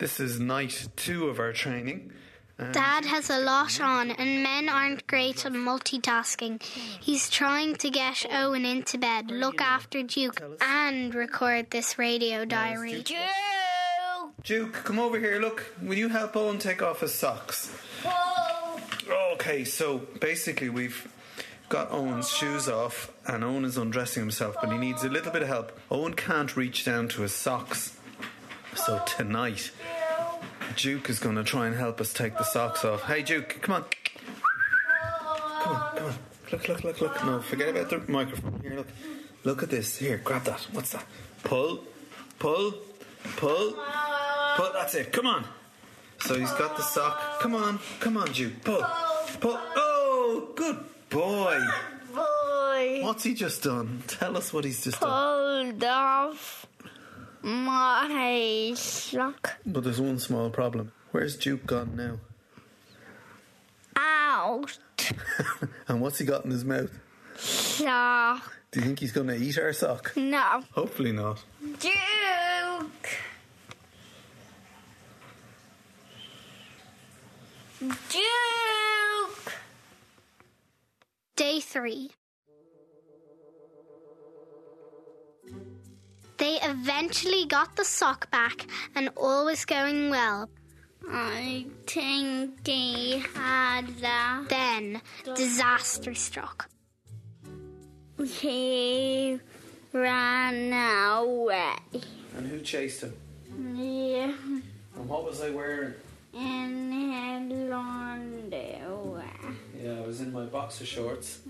this 0.00 0.18
is 0.18 0.40
night 0.40 0.88
two 0.96 1.28
of 1.28 1.38
our 1.38 1.52
training. 1.52 2.10
And 2.58 2.74
Dad 2.74 3.04
has 3.04 3.30
a 3.30 3.38
lot 3.38 3.80
on, 3.80 4.10
and 4.10 4.42
men 4.42 4.68
aren't 4.68 5.06
great 5.06 5.46
at 5.46 5.52
multitasking. 5.52 6.62
He's 6.62 7.30
trying 7.30 7.76
to 7.76 7.88
get 7.88 8.26
Owen 8.30 8.64
into 8.64 8.98
bed, 8.98 9.30
look 9.30 9.60
after 9.60 10.02
Duke, 10.02 10.42
and 10.60 11.14
record 11.14 11.70
this 11.70 11.98
radio 11.98 12.44
diary. 12.44 13.02
Joe. 13.02 14.32
Duke, 14.42 14.72
come 14.72 14.98
over 14.98 15.18
here. 15.18 15.38
Look, 15.38 15.74
will 15.82 15.98
you 15.98 16.08
help 16.08 16.34
Owen 16.36 16.58
take 16.58 16.82
off 16.82 17.00
his 17.00 17.14
socks? 17.14 17.74
Okay, 19.34 19.64
so 19.64 19.98
basically 20.20 20.70
we've 20.70 21.10
got 21.68 21.90
Owen's 21.92 22.30
shoes 22.30 22.68
off, 22.68 23.12
and 23.26 23.44
Owen 23.44 23.64
is 23.64 23.76
undressing 23.76 24.22
himself, 24.22 24.56
but 24.60 24.72
he 24.72 24.78
needs 24.78 25.04
a 25.04 25.08
little 25.08 25.32
bit 25.32 25.42
of 25.42 25.48
help. 25.48 25.78
Owen 25.90 26.14
can't 26.14 26.56
reach 26.56 26.84
down 26.84 27.08
to 27.08 27.22
his 27.22 27.34
socks, 27.34 27.96
so 28.74 29.02
tonight 29.06 29.70
Duke 30.76 31.10
is 31.10 31.18
going 31.18 31.36
to 31.36 31.44
try 31.44 31.66
and 31.66 31.76
help 31.76 32.00
us 32.00 32.12
take 32.12 32.36
the 32.36 32.44
socks 32.44 32.84
off. 32.84 33.02
Hey, 33.02 33.22
Duke, 33.22 33.58
come 33.60 33.76
on. 33.76 33.84
Come 35.62 35.72
on, 35.76 35.96
come 35.96 36.06
on. 36.06 36.14
Look, 36.52 36.68
look, 36.68 36.84
look, 36.84 37.00
look. 37.00 37.24
No, 37.24 37.40
forget 37.42 37.68
about 37.68 37.90
the 37.90 37.98
microphone. 38.10 38.60
Here, 38.62 38.74
look. 38.74 38.88
Look 39.44 39.62
at 39.62 39.70
this. 39.70 39.96
Here, 39.96 40.18
grab 40.18 40.44
that. 40.44 40.60
What's 40.72 40.92
that? 40.92 41.04
Pull, 41.44 41.84
pull, 42.38 42.74
pull, 43.36 43.72
pull. 44.56 44.72
That's 44.74 44.94
it. 44.94 45.12
Come 45.12 45.26
on. 45.26 45.44
So 46.20 46.38
he's 46.38 46.52
got 46.52 46.76
the 46.76 46.82
sock. 46.82 47.40
Come 47.40 47.54
on, 47.54 47.78
come 48.00 48.16
on, 48.16 48.30
Duke. 48.32 48.62
Pull, 48.64 48.84
pull. 49.40 49.58
Oh, 49.76 50.52
good 50.54 50.78
boy. 51.08 51.58
Boy. 52.14 53.00
What's 53.02 53.24
he 53.24 53.34
just 53.34 53.62
done? 53.62 54.02
Tell 54.06 54.36
us 54.36 54.52
what 54.52 54.64
he's 54.64 54.84
just 54.84 55.00
done. 55.00 55.72
Pulled 55.72 55.84
off 55.84 56.66
my 57.42 58.72
sock. 58.76 59.58
But 59.66 59.84
there's 59.84 60.00
one 60.00 60.18
small 60.18 60.50
problem. 60.50 60.92
Where's 61.10 61.36
Duke 61.36 61.66
gone 61.66 61.96
now? 61.96 62.18
Out. 63.96 64.78
And 65.88 66.00
what's 66.00 66.18
he 66.18 66.24
got 66.24 66.44
in 66.44 66.52
his 66.52 66.64
mouth? 66.64 66.90
Sock. 67.36 68.56
Do 68.70 68.78
you 68.78 68.86
think 68.86 69.00
he's 69.00 69.10
going 69.10 69.26
to 69.26 69.36
eat 69.36 69.58
our 69.58 69.72
sock? 69.72 70.12
No. 70.16 70.62
Hopefully 70.72 71.10
not. 71.10 71.42
Duke. 71.60 73.08
Duke. 77.80 79.52
Day 81.34 81.58
3. 81.60 82.10
They 86.40 86.58
eventually 86.62 87.44
got 87.44 87.76
the 87.76 87.84
sock 87.84 88.30
back 88.30 88.66
and 88.94 89.10
all 89.14 89.44
was 89.44 89.66
going 89.66 90.08
well. 90.08 90.48
I 91.06 91.66
think 91.86 92.64
they 92.64 93.22
had 93.34 93.86
that. 93.98 94.46
Then 94.48 95.02
disaster 95.36 96.14
struck. 96.14 96.70
He 98.24 99.38
ran 99.92 100.72
away. 100.72 101.76
And 102.34 102.46
who 102.46 102.60
chased 102.60 103.02
him? 103.02 103.12
Yeah. 103.76 104.32
And 104.96 105.08
what 105.08 105.26
was 105.26 105.42
I 105.42 105.50
wearing? 105.50 105.92
And 106.32 106.90
had 106.90 107.52
underwear. 107.70 109.26
Yeah, 109.78 109.92
I 109.92 110.06
was 110.06 110.22
in 110.22 110.32
my 110.32 110.46
boxer 110.46 110.86
shorts. 110.86 111.40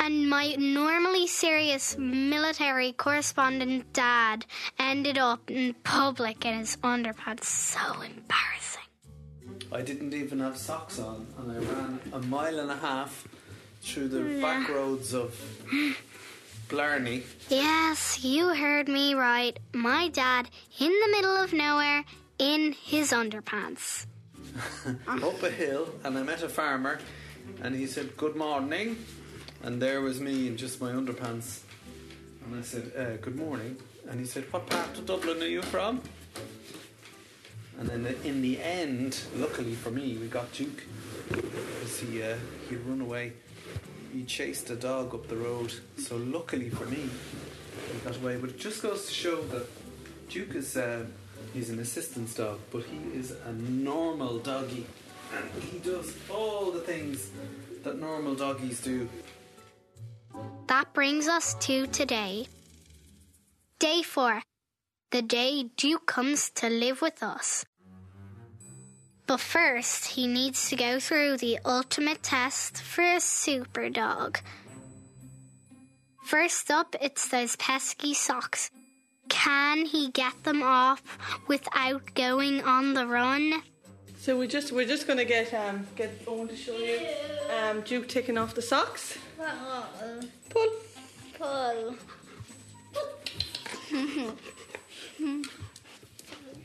And 0.00 0.28
my 0.28 0.54
normally 0.58 1.26
serious 1.26 1.96
military 1.98 2.92
correspondent 2.92 3.92
dad 3.92 4.46
ended 4.78 5.18
up 5.18 5.50
in 5.50 5.74
public 5.84 6.44
in 6.44 6.58
his 6.58 6.76
underpants. 6.78 7.44
So 7.44 7.80
embarrassing. 7.94 8.88
I 9.70 9.82
didn't 9.82 10.14
even 10.14 10.40
have 10.40 10.56
socks 10.56 10.98
on, 10.98 11.26
and 11.38 11.52
I 11.52 11.58
ran 11.58 12.00
a 12.12 12.20
mile 12.20 12.58
and 12.60 12.70
a 12.70 12.76
half 12.76 13.28
through 13.82 14.08
the 14.08 14.40
back 14.40 14.68
roads 14.68 15.14
of 15.14 15.34
Blarney. 16.68 17.22
Yes, 17.48 18.22
you 18.24 18.48
heard 18.54 18.88
me 18.88 19.14
right. 19.14 19.58
My 19.72 20.08
dad 20.08 20.48
in 20.78 20.92
the 20.92 21.08
middle 21.10 21.36
of 21.36 21.52
nowhere 21.52 22.04
in 22.38 22.72
his 22.72 23.12
underpants. 23.12 24.06
up 25.08 25.42
a 25.42 25.50
hill 25.50 25.88
and 26.04 26.16
I 26.16 26.22
met 26.22 26.42
a 26.42 26.48
farmer 26.48 26.98
and 27.62 27.74
he 27.74 27.86
said, 27.86 28.16
Good 28.16 28.36
morning. 28.36 28.96
And 29.62 29.82
there 29.82 30.00
was 30.00 30.20
me 30.20 30.46
in 30.46 30.56
just 30.56 30.80
my 30.80 30.92
underpants. 30.92 31.60
And 32.44 32.58
I 32.58 32.62
said, 32.62 32.92
uh, 32.96 33.16
Good 33.16 33.36
morning. 33.36 33.76
And 34.08 34.20
he 34.20 34.26
said, 34.26 34.44
What 34.52 34.66
part 34.68 34.96
of 34.98 35.06
Dublin 35.06 35.42
are 35.42 35.46
you 35.46 35.62
from? 35.62 36.00
And 37.78 37.88
then 37.88 38.16
in 38.24 38.42
the 38.42 38.60
end, 38.60 39.20
luckily 39.36 39.74
for 39.74 39.90
me, 39.90 40.16
we 40.20 40.26
got 40.26 40.52
Duke. 40.52 40.82
Because 41.28 42.00
he, 42.00 42.22
uh, 42.22 42.36
he'd 42.68 42.80
run 42.80 43.00
away. 43.00 43.34
He 44.12 44.24
chased 44.24 44.70
a 44.70 44.76
dog 44.76 45.14
up 45.14 45.28
the 45.28 45.36
road. 45.36 45.72
So 45.96 46.16
luckily 46.16 46.70
for 46.70 46.86
me, 46.86 47.08
he 47.92 47.98
got 48.04 48.16
away. 48.16 48.36
But 48.36 48.50
it 48.50 48.58
just 48.58 48.82
goes 48.82 49.06
to 49.06 49.12
show 49.12 49.42
that 49.44 49.66
Duke 50.28 50.54
is. 50.54 50.76
Uh, 50.76 51.04
He's 51.54 51.70
an 51.70 51.78
assistance 51.78 52.34
dog, 52.34 52.58
but 52.70 52.84
he 52.84 53.18
is 53.18 53.34
a 53.46 53.52
normal 53.52 54.38
doggy. 54.38 54.86
And 55.34 55.62
he 55.62 55.78
does 55.78 56.14
all 56.30 56.70
the 56.70 56.80
things 56.80 57.30
that 57.82 57.98
normal 57.98 58.34
doggies 58.34 58.80
do. 58.80 59.08
That 60.68 60.92
brings 60.92 61.26
us 61.28 61.54
to 61.60 61.86
today. 61.86 62.46
Day 63.78 64.02
4. 64.02 64.42
The 65.10 65.22
day 65.22 65.70
Duke 65.78 66.06
comes 66.06 66.50
to 66.56 66.68
live 66.68 67.00
with 67.00 67.22
us. 67.22 67.64
But 69.26 69.40
first, 69.40 70.08
he 70.08 70.26
needs 70.26 70.68
to 70.68 70.76
go 70.76 71.00
through 71.00 71.38
the 71.38 71.58
ultimate 71.64 72.22
test 72.22 72.82
for 72.82 73.02
a 73.02 73.18
super 73.18 73.88
dog. 73.88 74.40
First 76.26 76.70
up, 76.70 76.94
it's 77.00 77.28
those 77.28 77.56
pesky 77.56 78.12
socks. 78.12 78.70
Can 79.30 79.86
he 79.86 80.10
get 80.10 80.44
them 80.44 80.62
off 80.62 81.02
without 81.48 82.14
going 82.14 82.60
on 82.60 82.92
the 82.92 83.06
run? 83.06 83.62
So 84.18 84.38
we 84.38 84.46
just 84.46 84.72
we're 84.72 84.86
just 84.86 85.06
gonna 85.06 85.24
get 85.24 85.54
um 85.54 85.86
get 85.96 86.10
Owen 86.26 86.48
to 86.48 86.56
show 86.56 86.76
you 86.76 87.00
um 87.58 87.80
Duke 87.82 88.08
taking 88.08 88.36
off 88.36 88.54
the 88.54 88.60
socks. 88.60 89.16
Pull. 89.38 90.70
Pull. 91.38 91.94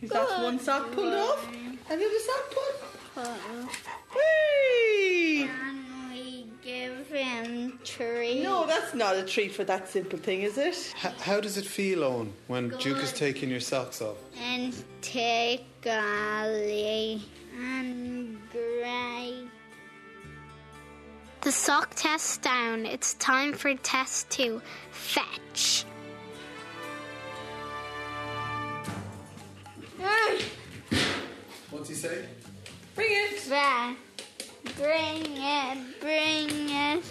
He's 0.01 0.09
got 0.09 0.43
one 0.43 0.59
sock 0.59 0.91
pulled 0.91 1.13
off. 1.13 1.47
And 1.53 2.01
the 2.01 2.05
other 2.05 2.19
sock 2.19 2.51
pulled. 2.51 2.75
Pull. 3.15 3.69
Whee! 4.15 5.47
Can 5.47 5.85
we 6.11 6.47
give 6.63 7.07
him 7.09 7.79
treat? 7.83 8.41
No, 8.43 8.65
that's 8.65 8.93
not 8.95 9.15
a 9.15 9.23
treat 9.23 9.51
for 9.53 9.63
that 9.65 9.87
simple 9.87 10.17
thing, 10.17 10.41
is 10.41 10.57
it? 10.57 10.93
H- 11.03 11.13
how 11.21 11.39
does 11.39 11.57
it 11.57 11.65
feel, 11.65 12.03
Owen, 12.03 12.33
when 12.47 12.69
Duke 12.79 13.03
is 13.03 13.13
taking 13.13 13.49
your 13.49 13.59
socks 13.59 14.01
off? 14.01 14.17
And 14.41 14.75
take 15.01 15.63
Golly 15.81 17.21
and 17.55 18.37
Gray. 18.51 19.22
The 21.43 21.51
sock 21.51 21.93
test's 21.95 22.37
down. 22.37 22.85
It's 22.85 23.15
time 23.15 23.53
for 23.53 23.75
test 23.75 24.29
two. 24.29 24.61
Fetch. 24.91 25.85
What's 31.69 31.89
he 31.89 31.95
say? 31.95 32.25
Bring 32.95 33.09
it. 33.11 33.49
Back. 33.49 33.97
Bring 34.77 35.37
it, 35.37 35.99
bring 35.99 36.69
it, 36.69 37.03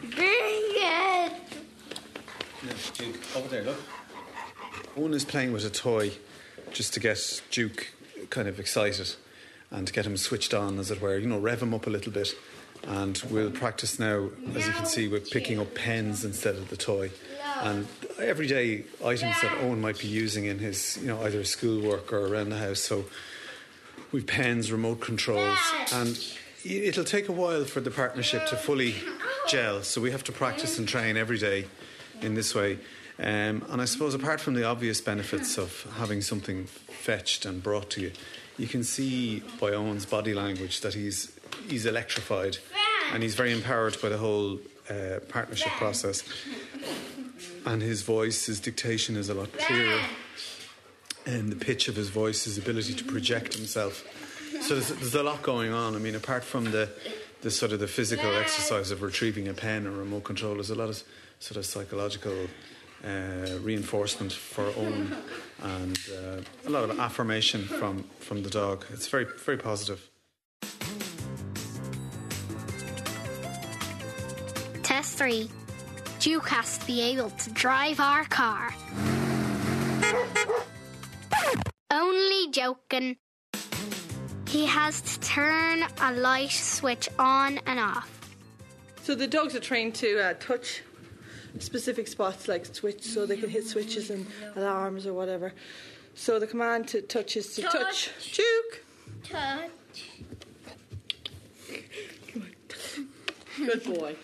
bring 0.00 0.62
it. 0.74 1.32
No, 2.64 2.72
Duke, 2.94 3.20
over 3.36 3.48
there, 3.48 3.62
look. 3.62 3.80
Owen 4.96 5.14
is 5.14 5.24
playing 5.24 5.52
with 5.52 5.64
a 5.64 5.70
toy 5.70 6.10
just 6.72 6.92
to 6.94 7.00
get 7.00 7.40
Duke 7.50 7.92
kind 8.30 8.48
of 8.48 8.58
excited 8.58 9.14
and 9.70 9.86
to 9.86 9.92
get 9.92 10.04
him 10.04 10.16
switched 10.16 10.52
on, 10.52 10.78
as 10.78 10.90
it 10.90 11.00
were, 11.00 11.16
you 11.16 11.28
know, 11.28 11.38
rev 11.38 11.62
him 11.62 11.72
up 11.72 11.86
a 11.86 11.90
little 11.90 12.12
bit. 12.12 12.34
And 12.86 13.22
we'll 13.30 13.50
practice 13.50 13.98
now, 13.98 14.28
as 14.54 14.66
you 14.66 14.72
can 14.72 14.86
see, 14.86 15.08
with 15.08 15.30
picking 15.30 15.60
up 15.60 15.74
pens 15.74 16.24
instead 16.24 16.56
of 16.56 16.68
the 16.68 16.76
toy. 16.76 17.10
And 17.60 17.86
everyday 18.18 18.84
items 19.04 19.40
that 19.40 19.56
Owen 19.62 19.80
might 19.80 19.98
be 19.98 20.08
using 20.08 20.46
in 20.46 20.58
his, 20.58 20.98
you 21.00 21.06
know, 21.06 21.22
either 21.22 21.44
schoolwork 21.44 22.12
or 22.12 22.26
around 22.26 22.50
the 22.50 22.58
house. 22.58 22.80
So 22.80 23.04
we've 24.10 24.26
pens, 24.26 24.72
remote 24.72 25.00
controls, 25.00 25.58
and 25.92 26.18
it'll 26.64 27.04
take 27.04 27.28
a 27.28 27.32
while 27.32 27.64
for 27.64 27.80
the 27.80 27.90
partnership 27.90 28.46
to 28.48 28.56
fully 28.56 28.96
gel. 29.48 29.82
So 29.82 30.00
we 30.00 30.10
have 30.10 30.24
to 30.24 30.32
practice 30.32 30.78
and 30.78 30.88
train 30.88 31.16
every 31.16 31.38
day 31.38 31.66
in 32.20 32.34
this 32.34 32.54
way. 32.54 32.78
Um, 33.18 33.64
and 33.70 33.80
I 33.80 33.84
suppose, 33.84 34.14
apart 34.14 34.40
from 34.40 34.54
the 34.54 34.64
obvious 34.64 35.00
benefits 35.00 35.58
of 35.58 35.86
having 35.98 36.20
something 36.20 36.64
fetched 36.66 37.44
and 37.44 37.62
brought 37.62 37.90
to 37.90 38.00
you, 38.00 38.12
you 38.58 38.66
can 38.66 38.82
see 38.82 39.42
by 39.60 39.70
Owen's 39.70 40.06
body 40.06 40.34
language 40.34 40.80
that 40.80 40.94
he's 40.94 41.32
he's 41.68 41.86
electrified 41.86 42.58
and 43.12 43.22
he's 43.22 43.34
very 43.34 43.52
empowered 43.52 44.00
by 44.00 44.08
the 44.08 44.18
whole 44.18 44.58
uh, 44.90 45.20
partnership 45.28 45.72
process. 45.72 46.22
And 47.64 47.80
his 47.80 48.02
voice, 48.02 48.46
his 48.46 48.58
dictation 48.58 49.14
is 49.14 49.28
a 49.28 49.34
lot 49.34 49.56
clearer, 49.56 50.00
and 51.26 51.50
the 51.50 51.56
pitch 51.56 51.86
of 51.86 51.94
his 51.94 52.08
voice, 52.08 52.42
his 52.44 52.58
ability 52.58 52.94
to 52.94 53.04
project 53.04 53.54
himself. 53.54 54.04
So 54.62 54.74
there's, 54.74 54.88
there's 54.88 55.14
a 55.14 55.22
lot 55.22 55.42
going 55.42 55.72
on. 55.72 55.94
I 55.94 55.98
mean, 55.98 56.16
apart 56.16 56.42
from 56.42 56.72
the 56.72 56.88
the 57.42 57.50
sort 57.50 57.72
of 57.72 57.80
the 57.80 57.88
physical 57.88 58.34
exercise 58.36 58.90
of 58.90 59.02
retrieving 59.02 59.48
a 59.48 59.54
pen 59.54 59.86
or 59.86 59.90
remote 59.90 60.24
control, 60.24 60.54
there's 60.54 60.70
a 60.70 60.74
lot 60.74 60.88
of 60.88 61.02
sort 61.40 61.56
of 61.56 61.66
psychological 61.66 62.46
uh, 63.04 63.58
reinforcement 63.60 64.32
for 64.32 64.66
Owen 64.76 65.16
and 65.62 65.98
uh, 66.10 66.40
a 66.66 66.70
lot 66.70 66.84
of 66.84 66.98
affirmation 66.98 67.62
from 67.62 68.04
from 68.18 68.42
the 68.42 68.50
dog. 68.50 68.86
It's 68.92 69.08
very 69.08 69.26
very 69.44 69.58
positive. 69.58 70.11
Three. 75.12 75.48
Duke 76.18 76.48
has 76.48 76.78
to 76.78 76.86
be 76.86 77.00
able 77.00 77.30
to 77.30 77.50
drive 77.50 78.00
our 78.00 78.24
car. 78.24 78.74
Only 81.90 82.50
joking. 82.50 83.16
He 84.48 84.66
has 84.66 85.00
to 85.00 85.20
turn 85.20 85.84
a 86.00 86.12
light 86.12 86.50
switch 86.50 87.08
on 87.18 87.58
and 87.66 87.78
off. 87.80 88.10
So 89.02 89.14
the 89.14 89.26
dogs 89.26 89.54
are 89.54 89.60
trained 89.60 89.94
to 89.96 90.20
uh, 90.20 90.34
touch 90.34 90.82
specific 91.58 92.06
spots 92.06 92.48
like 92.48 92.66
switch, 92.66 93.02
so 93.02 93.26
they 93.26 93.36
can 93.36 93.50
hit 93.50 93.66
switches 93.66 94.10
and 94.10 94.26
alarms 94.56 95.06
or 95.06 95.12
whatever. 95.12 95.52
So 96.14 96.38
the 96.38 96.46
command 96.46 96.88
to 96.88 97.02
touch 97.02 97.36
is 97.36 97.54
to 97.56 97.62
touch. 97.62 97.72
Touch. 97.72 98.32
Duke. 98.36 98.84
Touch. 99.24 100.10
Good 103.56 103.84
boy. 103.84 104.16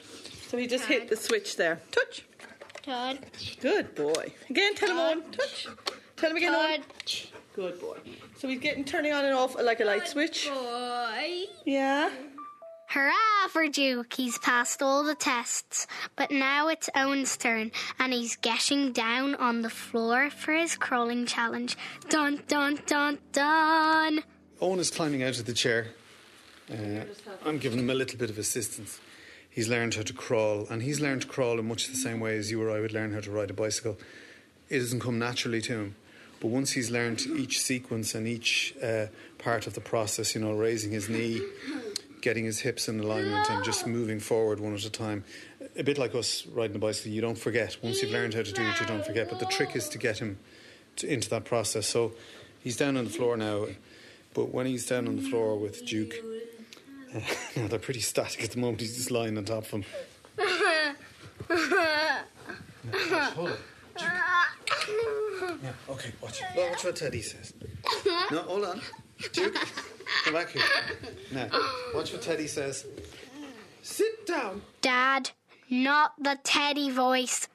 So 0.49 0.57
he 0.57 0.67
just 0.67 0.87
hit 0.87 1.09
the 1.09 1.17
switch 1.17 1.57
there. 1.57 1.81
Touch. 1.91 2.25
Touch. 2.83 3.59
Good 3.61 3.95
boy. 3.95 4.33
Again, 4.49 4.75
tell 4.75 4.91
him 4.91 4.99
on. 4.99 5.31
Touch. 5.31 5.69
Tell 6.17 6.31
him 6.31 6.37
again 6.39 6.55
on. 6.55 6.83
Touch. 6.83 7.31
Good 7.55 7.79
boy. 7.79 7.99
So 8.39 8.49
he's 8.49 8.59
getting 8.59 8.85
turning 8.85 9.13
on 9.13 9.25
and 9.25 9.35
off 9.35 9.61
like 9.61 9.81
a 9.81 9.85
light 9.85 10.09
switch. 10.09 10.49
Boy. 10.49 11.45
Yeah. 11.67 12.11
Hurrah 12.87 13.49
for 13.51 13.69
Duke! 13.69 14.15
He's 14.15 14.39
passed 14.39 14.81
all 14.81 15.05
the 15.05 15.15
tests, 15.15 15.87
but 16.17 16.31
now 16.31 16.69
it's 16.69 16.89
Owen's 16.97 17.37
turn, 17.37 17.71
and 17.99 18.15
he's 18.15 18.37
getting 18.37 18.93
down 18.93 19.35
on 19.35 19.61
the 19.61 19.69
floor 19.69 20.31
for 20.31 20.55
his 20.55 20.75
crawling 20.75 21.27
challenge. 21.27 21.77
Dun 22.09 22.43
dun 22.49 22.81
dun 22.87 23.19
dun! 23.33 24.25
Owen 24.63 24.79
is 24.81 24.91
climbing 24.91 25.23
out 25.23 25.39
of 25.39 25.45
the 25.45 25.53
chair 25.53 25.89
Uh, 26.73 27.05
I'm 27.45 27.59
giving 27.59 27.81
him 27.81 27.91
a 27.91 27.95
little 27.95 28.19
bit 28.19 28.31
of 28.31 28.39
assistance. 28.39 29.01
He's 29.59 29.69
learned 29.69 29.95
how 29.95 30.03
to 30.03 30.13
crawl, 30.13 30.69
and 30.71 30.83
he's 30.83 31.01
learned 31.01 31.23
to 31.23 31.27
crawl 31.27 31.59
in 31.59 31.67
much 31.67 31.89
the 31.89 31.97
same 31.97 32.21
way 32.21 32.39
as 32.39 32.49
you 32.49 32.63
or 32.63 32.71
I 32.71 32.79
would 32.79 32.93
learn 32.93 33.13
how 33.13 33.19
to 33.19 33.29
ride 33.33 33.51
a 33.51 33.53
bicycle. 33.53 33.99
It 34.69 34.79
doesn't 34.79 35.01
come 35.01 35.19
naturally 35.19 35.61
to 35.63 35.73
him. 35.73 35.97
But 36.39 36.53
once 36.53 36.71
he's 36.71 36.93
learned 36.93 37.23
each 37.23 37.61
sequence 37.61 38.15
and 38.15 38.29
each 38.29 38.73
uh, 38.81 39.07
part 39.37 39.67
of 39.67 39.75
the 39.75 39.81
process, 39.81 40.37
you 40.37 40.41
know, 40.41 40.53
raising 40.53 40.93
his 40.93 41.09
knee, 41.09 41.41
getting 42.21 42.45
his 42.45 42.61
hips 42.61 42.89
in 42.89 43.01
alignment, 43.01 43.51
and 43.51 43.65
just 43.65 43.85
moving 43.85 44.21
forward 44.21 44.61
one 44.61 44.75
at 44.75 44.85
a 44.85 44.91
time, 44.91 45.25
a 45.77 45.83
bit 45.83 45.99
like 45.99 46.15
us 46.15 46.47
riding 46.47 46.77
a 46.77 46.79
bicycle, 46.79 47.11
you 47.11 47.21
don't 47.21 47.37
forget. 47.37 47.79
Once 47.83 48.01
you've 48.01 48.13
learned 48.13 48.35
how 48.35 48.43
to 48.43 48.53
do 48.53 48.63
it, 48.63 48.81
you 48.81 48.87
don't 48.87 49.05
forget. 49.05 49.29
But 49.29 49.41
the 49.41 49.47
trick 49.47 49.75
is 49.75 49.89
to 49.89 49.99
get 49.99 50.21
him 50.21 50.39
to, 50.99 51.13
into 51.13 51.29
that 51.31 51.45
process. 51.45 51.89
So 51.89 52.13
he's 52.63 52.77
down 52.77 52.97
on 52.97 53.07
the 53.07 53.11
floor 53.11 53.37
now, 53.37 53.67
but 54.35 54.55
when 54.55 54.67
he's 54.67 54.87
down 54.87 55.09
on 55.09 55.17
the 55.17 55.29
floor 55.29 55.59
with 55.59 55.85
Duke, 55.85 56.15
uh, 57.15 57.21
now 57.57 57.67
they're 57.69 57.79
pretty 57.79 58.01
static 58.01 58.43
at 58.45 58.51
the 58.53 58.59
moment. 58.59 58.81
He's 58.81 58.97
just 58.97 59.11
lying 59.11 59.37
on 59.39 59.45
top 59.45 59.65
of 59.65 59.71
him. 59.71 59.85
Hold 63.35 63.51
it. 63.51 63.59
Yeah, 64.01 65.73
okay, 65.91 66.13
watch. 66.21 66.41
Well, 66.57 66.71
watch 66.71 66.85
what 66.85 66.97
Teddy 66.97 67.23
says. 67.23 67.53
No, 68.31 68.39
hold 68.43 68.65
on. 68.65 68.81
Duke, 69.33 69.55
come 70.25 70.35
back 70.35 70.51
here. 70.51 70.63
Now, 71.33 71.49
watch 71.95 72.13
what 72.13 72.23
Teddy 72.23 72.47
says. 72.47 72.87
Sit 73.83 74.27
down. 74.27 74.63
Dad, 74.81 75.31
not 75.71 76.13
the 76.19 76.39
Teddy 76.43 76.91
voice. 76.91 77.49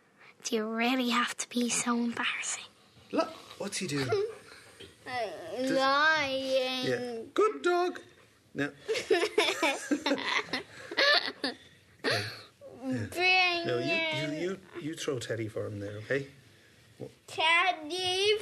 Do 0.43 0.55
you 0.57 0.65
really 0.65 1.09
have 1.09 1.37
to 1.37 1.49
be 1.49 1.69
so 1.69 1.95
embarrassing? 1.95 2.65
Look, 3.11 3.29
what's 3.57 3.77
he 3.77 3.87
doing? 3.87 4.07
Lying. 5.59 6.85
Yeah. 6.85 7.15
Good 7.33 7.61
dog. 7.61 7.99
Now, 8.55 8.69
Bring 12.83 13.65
no, 13.65 13.79
you, 13.79 13.95
you, 14.21 14.31
you, 14.39 14.59
you 14.81 14.93
throw 14.93 15.17
Teddy 15.17 15.47
for 15.47 15.65
him 15.65 15.79
there, 15.79 15.97
okay? 15.97 16.27
Teddy. 17.25 18.37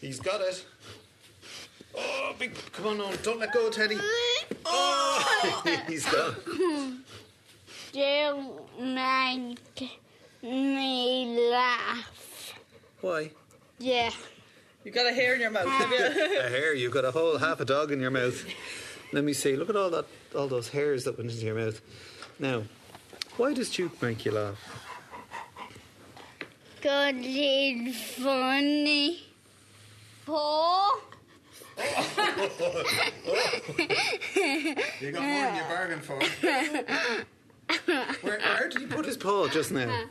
He's 0.00 0.18
got 0.18 0.40
it. 0.40 0.64
Oh, 1.96 2.34
big! 2.38 2.54
Come 2.72 2.86
on, 2.86 3.00
on! 3.00 3.14
Don't 3.22 3.38
let 3.38 3.52
go, 3.52 3.70
Teddy. 3.70 3.98
Oh, 4.64 5.62
he's 5.86 6.06
gone. 6.06 6.36
Don't 7.92 8.94
make 8.94 9.90
me 10.42 11.48
laugh. 11.50 12.54
Why? 13.00 13.30
Yeah. 13.78 14.10
You've 14.84 14.94
got 14.94 15.06
a 15.06 15.12
hair 15.12 15.34
in 15.34 15.40
your 15.40 15.50
mouth, 15.50 15.68
have 15.68 15.90
you? 15.90 15.98
A 16.40 16.48
hair. 16.48 16.74
You've 16.74 16.92
got 16.92 17.04
a 17.04 17.10
whole 17.12 17.38
half 17.38 17.60
a 17.60 17.64
dog 17.64 17.92
in 17.92 18.00
your 18.00 18.10
mouth. 18.10 18.44
Let 19.12 19.22
me 19.24 19.32
see. 19.32 19.54
Look 19.54 19.68
at 19.70 19.76
all 19.76 19.90
that, 19.90 20.06
all 20.34 20.48
those 20.48 20.68
hairs 20.70 21.04
that 21.04 21.18
went 21.18 21.30
into 21.30 21.44
your 21.44 21.54
mouth. 21.54 21.80
Now, 22.38 22.64
why 23.36 23.54
does 23.54 23.70
Duke 23.70 24.00
make 24.02 24.24
you 24.24 24.32
laugh? 24.32 24.58
Cause 26.82 27.14
it's 27.16 28.14
funny. 28.14 29.22
Four. 30.24 31.11
You 35.00 35.12
got 35.12 35.22
more 35.22 35.44
than 35.46 35.56
you 35.56 35.62
bargained 35.68 36.04
for. 36.04 36.18
where, 38.22 38.40
where 38.40 38.68
did 38.68 38.80
he 38.80 38.86
put 38.86 39.06
his 39.06 39.16
paw 39.16 39.48
just 39.48 39.72
now? 39.72 40.06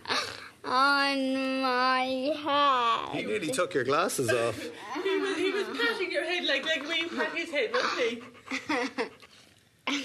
On 0.63 1.61
my 1.61 2.33
head. 2.35 3.09
He 3.11 3.17
head. 3.21 3.27
nearly 3.27 3.51
took 3.51 3.73
your 3.73 3.83
glasses 3.83 4.29
off. 4.29 4.59
he, 5.03 5.17
was, 5.19 5.37
he 5.37 5.51
was 5.51 5.65
patting 5.77 6.11
your 6.11 6.23
head 6.23 6.45
like, 6.45 6.65
like 6.65 6.87
we 6.87 7.07
pat 7.09 7.35
his 7.35 7.51
head, 7.51 7.71
wasn't 7.73 8.01
he? 8.01 8.23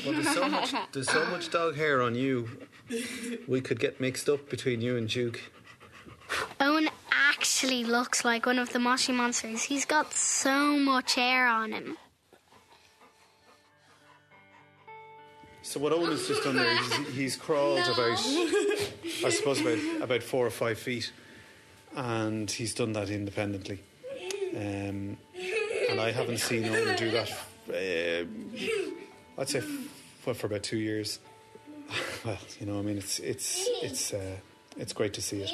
Well, 0.05 0.15
there's 0.15 0.35
so 0.35 0.49
much, 0.49 0.75
there's 0.93 1.11
so 1.11 1.27
much 1.27 1.51
dog 1.51 1.77
hair 1.77 2.03
on 2.03 2.15
you. 2.15 2.49
We 3.47 3.61
could 3.61 3.79
get 3.79 4.01
mixed 4.01 4.29
up 4.29 4.49
between 4.49 4.81
you 4.81 4.97
and 4.97 5.09
Duke. 5.09 5.41
Owen 6.61 6.89
actually 7.37 7.85
looks 7.85 8.25
like 8.25 8.47
one 8.47 8.59
of 8.59 8.73
the 8.73 8.79
Moshi 8.79 9.13
monsters. 9.13 9.63
He's 9.63 9.85
got 9.85 10.13
so 10.13 10.79
much 10.79 11.15
hair 11.17 11.47
on 11.47 11.73
him. 11.73 11.99
So 15.63 15.81
what 15.81 15.93
Owen 15.93 16.11
has 16.13 16.27
just 16.27 16.45
done 16.45 16.57
there, 16.57 16.77
he's, 16.77 17.09
he's 17.15 17.37
crawled 17.37 17.81
about, 17.81 18.19
I 19.25 19.31
suppose 19.31 19.61
about 19.61 19.79
about 20.01 20.23
four 20.23 20.47
or 20.47 20.51
five 20.51 20.79
feet, 20.79 21.13
and 21.95 22.51
he's 22.51 22.73
done 22.73 22.93
that 22.93 23.11
independently. 23.11 23.81
Um, 24.57 25.19
and 25.91 26.01
I 26.01 26.13
haven't 26.13 26.39
seen 26.39 26.65
Owen 26.67 26.97
do 26.97 27.11
that. 27.11 27.31
Uh, 27.69 29.41
I'd 29.41 29.49
say 29.49 29.61
for, 30.21 30.33
for 30.35 30.47
about 30.47 30.63
two 30.63 30.79
years. 30.79 31.19
Well, 32.25 32.39
you 32.59 32.67
know, 32.67 32.81
I 32.81 32.83
mean, 32.83 32.99
it's 32.99 33.21
it's 33.21 33.69
it's 33.83 34.13
uh, 34.13 34.37
it's 34.77 34.93
great 34.93 35.13
to 35.15 35.23
see 35.23 35.43
it, 35.43 35.51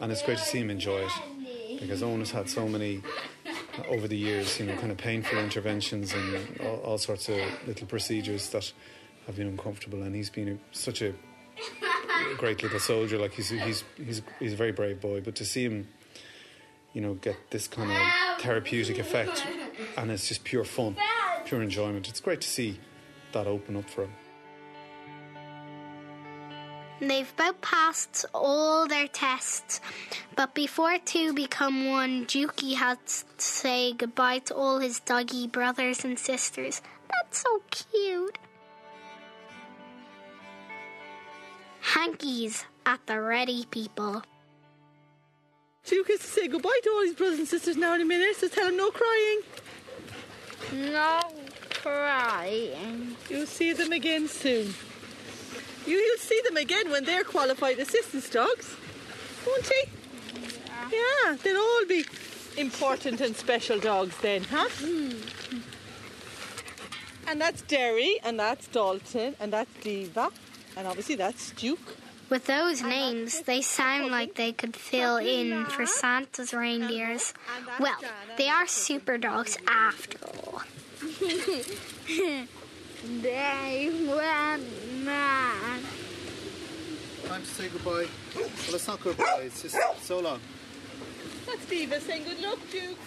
and 0.00 0.10
it's 0.12 0.22
great 0.22 0.38
to 0.38 0.44
see 0.44 0.58
him 0.58 0.70
enjoy 0.70 1.06
it, 1.06 1.80
because 1.80 2.02
Owen 2.02 2.20
has 2.20 2.30
had 2.30 2.48
so 2.48 2.68
many 2.68 3.02
uh, 3.46 3.86
over 3.88 4.08
the 4.08 4.16
years, 4.16 4.58
you 4.58 4.66
know, 4.66 4.76
kind 4.76 4.90
of 4.90 4.98
painful 4.98 5.38
interventions 5.38 6.12
and 6.12 6.60
all, 6.60 6.76
all 6.76 6.98
sorts 6.98 7.28
of 7.28 7.38
little 7.66 7.86
procedures 7.86 8.50
that 8.50 8.72
have 9.26 9.36
been 9.36 9.48
uncomfortable, 9.48 10.02
and 10.02 10.14
he's 10.14 10.30
been 10.30 10.48
a, 10.48 10.76
such 10.76 11.02
a 11.02 11.14
great 12.36 12.62
little 12.62 12.80
soldier. 12.80 13.18
Like 13.18 13.32
he's 13.32 13.50
he's 13.50 13.84
he's 13.96 14.22
he's 14.38 14.52
a 14.52 14.56
very 14.56 14.72
brave 14.72 15.00
boy, 15.00 15.20
but 15.20 15.34
to 15.36 15.44
see 15.44 15.64
him, 15.64 15.88
you 16.92 17.00
know, 17.00 17.14
get 17.14 17.36
this 17.50 17.68
kind 17.68 17.90
of 17.90 18.42
therapeutic 18.42 18.98
effect, 18.98 19.46
and 19.96 20.10
it's 20.10 20.28
just 20.28 20.44
pure 20.44 20.64
fun, 20.64 20.96
pure 21.44 21.62
enjoyment. 21.62 22.08
It's 22.08 22.20
great 22.20 22.40
to 22.40 22.48
see 22.48 22.80
that 23.32 23.46
open 23.46 23.76
up 23.76 23.88
for 23.88 24.02
him. 24.04 24.12
They've 27.00 27.30
about 27.32 27.60
passed 27.60 28.24
all 28.32 28.86
their 28.86 29.08
tests, 29.08 29.80
but 30.36 30.54
before 30.54 30.96
two 31.04 31.32
become 31.34 31.90
one, 31.90 32.26
Juki 32.26 32.76
had 32.76 33.04
to 33.06 33.24
say 33.36 33.92
goodbye 33.92 34.38
to 34.40 34.54
all 34.54 34.78
his 34.78 35.00
doggy 35.00 35.48
brothers 35.48 36.04
and 36.04 36.18
sisters. 36.18 36.80
That's 37.10 37.42
so 37.42 37.62
cute. 37.70 38.38
Hankies 41.80 42.64
at 42.86 43.04
the 43.06 43.20
ready, 43.20 43.66
people. 43.70 44.22
Duke 45.84 46.08
has 46.08 46.20
to 46.20 46.26
say 46.26 46.48
goodbye 46.48 46.80
to 46.84 46.90
all 46.90 47.02
his 47.02 47.14
brothers 47.14 47.38
and 47.40 47.48
sisters 47.48 47.76
now 47.76 47.94
in 47.94 48.00
a 48.00 48.04
minute, 48.06 48.36
so 48.36 48.48
tell 48.48 48.68
him 48.68 48.76
no 48.76 48.90
crying. 48.90 49.40
No 50.72 51.20
crying. 51.70 53.16
You'll 53.28 53.46
see 53.46 53.72
them 53.72 53.92
again 53.92 54.28
soon. 54.28 54.74
You, 55.86 55.96
you'll 55.96 56.18
see 56.18 56.40
them 56.44 56.56
again 56.56 56.90
when 56.90 57.04
they're 57.04 57.24
qualified 57.24 57.78
assistance 57.78 58.30
dogs, 58.30 58.74
won't 59.46 59.68
you? 59.70 59.84
Yeah, 60.90 61.36
they'll 61.42 61.60
all 61.60 61.86
be 61.86 62.04
important 62.56 63.20
and 63.20 63.36
special 63.36 63.78
dogs 63.78 64.16
then, 64.22 64.44
huh? 64.44 64.68
And 67.26 67.40
that's 67.40 67.62
Derry, 67.62 68.18
and 68.22 68.38
that's 68.38 68.66
Dalton, 68.68 69.34
and 69.40 69.52
that's 69.52 69.72
Diva, 69.82 70.30
and 70.76 70.86
obviously 70.86 71.16
that's 71.16 71.50
Duke. 71.52 71.96
With 72.30 72.46
those 72.46 72.82
names, 72.82 73.42
they 73.42 73.60
sound 73.60 74.10
like 74.10 74.34
they 74.34 74.52
could 74.52 74.74
fill 74.74 75.18
in 75.18 75.66
for 75.66 75.84
Santa's 75.84 76.54
reindeers. 76.54 77.34
Well, 77.78 77.98
they 78.38 78.48
are 78.48 78.66
super 78.66 79.18
dogs 79.18 79.58
after 79.68 80.18
all. 80.26 80.62
They 83.04 83.90
went 84.06 84.64
mad. 85.04 85.80
Time 87.26 87.40
to 87.42 87.46
say 87.46 87.68
goodbye. 87.68 88.06
Well, 88.36 88.74
it's 88.74 88.86
not 88.86 89.00
goodbye. 89.00 89.42
It's 89.44 89.62
just 89.62 89.76
so 90.02 90.20
long. 90.20 90.40
That's 91.46 91.66
Diva 91.66 92.00
saying 92.00 92.24
good 92.24 92.40
luck, 92.40 92.58
Duke. 92.70 92.98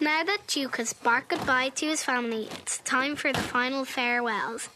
Now 0.00 0.24
that 0.24 0.46
Duke 0.46 0.76
has 0.76 0.92
barked 0.92 1.28
goodbye 1.30 1.70
to 1.70 1.86
his 1.86 2.02
family, 2.02 2.48
it's 2.50 2.78
time 2.78 3.16
for 3.16 3.32
the 3.32 3.40
final 3.40 3.84
farewells. 3.84 4.68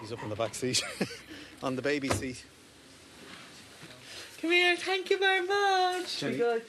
He's 0.00 0.12
up 0.12 0.22
in 0.22 0.28
the 0.28 0.36
back 0.36 0.54
seat, 0.54 0.82
on 1.62 1.76
the 1.76 1.82
baby 1.82 2.08
seat. 2.08 2.44
Come 4.40 4.50
here, 4.50 4.76
thank 4.76 5.08
you 5.10 5.18
very 5.18 5.46
much. 5.46 6.18
Jenny. 6.20 6.36
Good. 6.36 6.62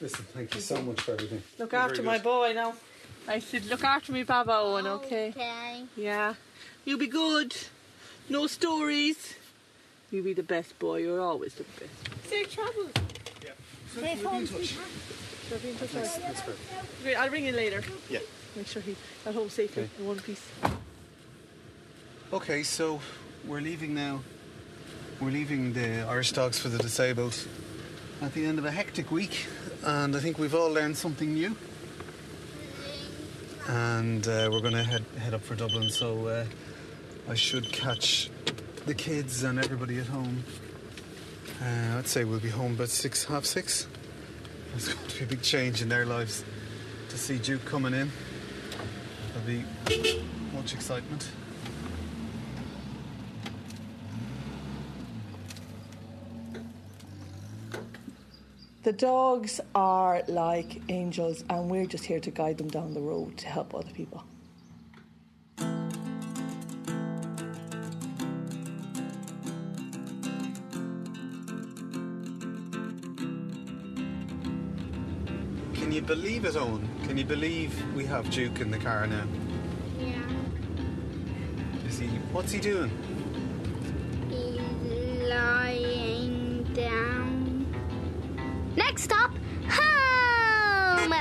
Listen, 0.00 0.24
thank 0.32 0.54
you 0.54 0.60
so 0.60 0.80
much 0.80 1.00
for 1.02 1.12
everything. 1.12 1.42
Look 1.58 1.72
You're 1.72 1.80
after 1.82 2.02
my 2.02 2.18
boy 2.18 2.52
now. 2.54 2.74
I 3.28 3.38
said, 3.38 3.66
look 3.66 3.84
after 3.84 4.12
me, 4.12 4.22
Baba 4.22 4.54
Owen, 4.54 4.86
okay? 4.86 5.28
Okay. 5.28 5.84
Yeah. 5.96 6.34
You 6.90 6.98
be 6.98 7.06
good. 7.06 7.54
No 8.28 8.48
stories. 8.48 9.36
You'll 10.10 10.24
be 10.24 10.32
the 10.32 10.42
best 10.42 10.76
boy. 10.80 10.96
You're 11.02 11.20
always 11.20 11.54
the 11.54 11.62
best. 11.62 12.28
Safe 12.28 12.52
travels. 12.52 12.90
Safe 13.94 14.24
home, 14.24 14.44
sweetheart. 14.44 14.88
Shall 15.48 15.58
I 15.58 15.60
be 15.60 15.68
in 15.68 15.76
touch? 15.76 15.92
That's, 15.92 16.16
that's 16.16 16.42
great. 16.42 16.56
Great, 17.04 17.14
I'll 17.14 17.30
ring 17.30 17.46
you 17.46 17.52
later. 17.52 17.84
Yeah. 18.08 18.18
Make 18.56 18.66
sure 18.66 18.82
he's 18.82 18.96
at 19.24 19.36
home 19.36 19.48
safely 19.50 19.84
Okay. 19.84 19.92
in 20.00 20.06
one 20.08 20.18
piece. 20.18 20.44
Okay, 22.32 22.64
so 22.64 23.00
we're 23.46 23.60
leaving 23.60 23.94
now. 23.94 24.22
We're 25.20 25.30
leaving 25.30 25.72
the 25.72 26.00
Irish 26.08 26.32
Dogs 26.32 26.58
for 26.58 26.70
the 26.70 26.78
Disabled 26.78 27.36
at 28.20 28.34
the 28.34 28.44
end 28.44 28.58
of 28.58 28.64
a 28.64 28.72
hectic 28.72 29.12
week, 29.12 29.46
and 29.84 30.16
I 30.16 30.18
think 30.18 30.40
we've 30.40 30.56
all 30.56 30.72
learned 30.72 30.96
something 30.96 31.34
new. 31.34 31.54
And 33.68 34.26
uh, 34.26 34.48
we're 34.50 34.60
going 34.60 34.72
to 34.74 34.82
head 34.82 35.04
head 35.18 35.34
up 35.34 35.42
for 35.42 35.54
Dublin, 35.54 35.88
so 35.88 36.26
uh, 36.26 36.44
I 37.28 37.34
should 37.34 37.70
catch 37.70 38.30
the 38.86 38.94
kids 38.94 39.42
and 39.44 39.58
everybody 39.58 39.98
at 39.98 40.06
home. 40.06 40.44
Uh, 41.62 41.98
I'd 41.98 42.06
say 42.06 42.24
we'll 42.24 42.40
be 42.40 42.48
home 42.48 42.74
about 42.74 42.88
six, 42.88 43.24
half 43.24 43.44
six. 43.44 43.86
It's 44.74 44.92
going 44.92 45.08
to 45.08 45.18
be 45.18 45.24
a 45.24 45.28
big 45.28 45.42
change 45.42 45.82
in 45.82 45.88
their 45.88 46.06
lives 46.06 46.44
to 47.08 47.18
see 47.18 47.38
Duke 47.38 47.64
coming 47.64 47.94
in. 47.94 48.10
There'll 49.32 49.46
be 49.46 50.22
much 50.54 50.74
excitement. 50.74 51.28
The 58.82 58.92
dogs 58.92 59.60
are 59.74 60.22
like 60.26 60.80
angels, 60.88 61.44
and 61.50 61.70
we're 61.70 61.86
just 61.86 62.04
here 62.04 62.20
to 62.20 62.30
guide 62.30 62.56
them 62.58 62.68
down 62.68 62.94
the 62.94 63.00
road 63.00 63.36
to 63.38 63.46
help 63.46 63.74
other 63.74 63.90
people. 63.92 64.24
Believe 76.10 76.44
it, 76.44 76.54
Eoghan? 76.54 76.82
Can 77.06 77.16
you 77.16 77.24
believe 77.24 77.70
we 77.94 78.04
have 78.04 78.28
Duke 78.30 78.58
in 78.58 78.72
the 78.72 78.78
car 78.78 79.06
now? 79.06 79.22
Yeah. 79.96 80.18
Is 81.86 82.00
he? 82.00 82.08
What's 82.32 82.50
he 82.50 82.58
doing? 82.58 82.90
He's 84.28 85.28
lying 85.28 86.64
down. 86.74 87.64
Next 88.74 89.04
stop, 89.04 89.30
home. 89.68 91.14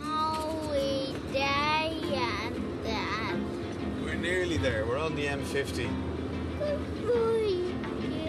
Oh, 0.00 0.70
we 0.72 1.14
and 1.36 2.86
that. 2.86 3.36
We're 4.02 4.14
nearly 4.14 4.56
there. 4.56 4.86
We're 4.86 4.96
on 4.96 5.14
the 5.14 5.26
M50. 5.26 6.17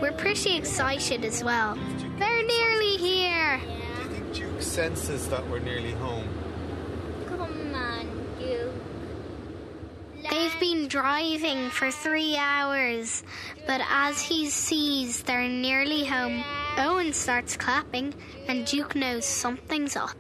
We're 0.01 0.13
pretty 0.13 0.55
excited 0.55 1.25
as 1.25 1.43
well. 1.43 1.77
They're 2.17 2.45
nearly 2.45 2.95
here. 2.97 3.59
Do 3.59 4.03
you 4.03 4.09
think 4.09 4.33
Duke 4.33 4.62
senses 4.62 5.27
that 5.27 5.45
we're 5.49 5.59
nearly 5.59 5.91
home? 5.91 6.27
Come 7.27 7.41
on, 7.41 8.07
you. 8.39 8.71
They've 10.29 10.59
been 10.59 10.88
driving 10.88 11.69
for 11.69 11.91
three 11.91 12.38
hours, 12.38 13.23
but 13.67 13.81
as 13.89 14.21
he 14.21 14.49
sees 14.49 15.21
they're 15.23 15.49
nearly 15.49 16.05
home, 16.05 16.43
Eoghan 16.75 17.13
starts 17.13 17.57
clapping, 17.57 18.13
and 18.47 18.65
Duke 18.65 18.95
knows 18.95 19.25
something's 19.25 19.97
up. 19.97 20.17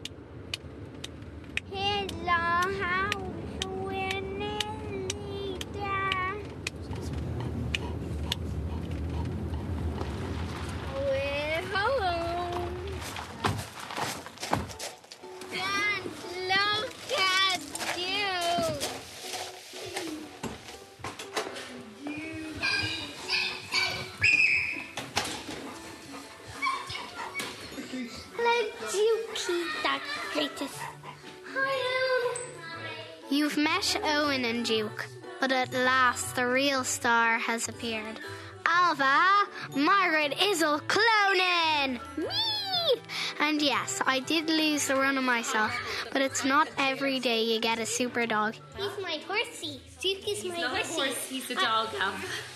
At 36.19 36.35
the 36.35 36.45
real 36.47 36.83
star 36.83 37.37
has 37.39 37.69
appeared. 37.69 38.19
Alva, 38.65 39.47
Margaret 39.73 40.33
Izzle 40.37 40.81
Clonan! 40.81 41.99
Me! 42.17 43.01
And 43.39 43.61
yes, 43.61 44.01
I 44.05 44.19
did 44.19 44.49
lose 44.49 44.87
the 44.87 44.95
run 44.95 45.17
of 45.17 45.23
myself, 45.23 45.71
but 46.11 46.21
it's 46.21 46.43
not 46.43 46.67
every 46.77 47.19
day 47.19 47.43
you 47.43 47.61
get 47.61 47.79
a 47.79 47.85
super 47.85 48.25
dog. 48.25 48.55
He's 48.75 48.91
my 49.01 49.19
horsey. 49.27 49.79
Duke 50.01 50.27
is 50.27 50.43
my 50.43 50.57
Not 50.59 50.71
horsey. 50.71 50.93
horse, 51.01 51.27
he's 51.29 51.49
a 51.51 51.55
dog, 51.55 51.87
Al. 51.99 52.13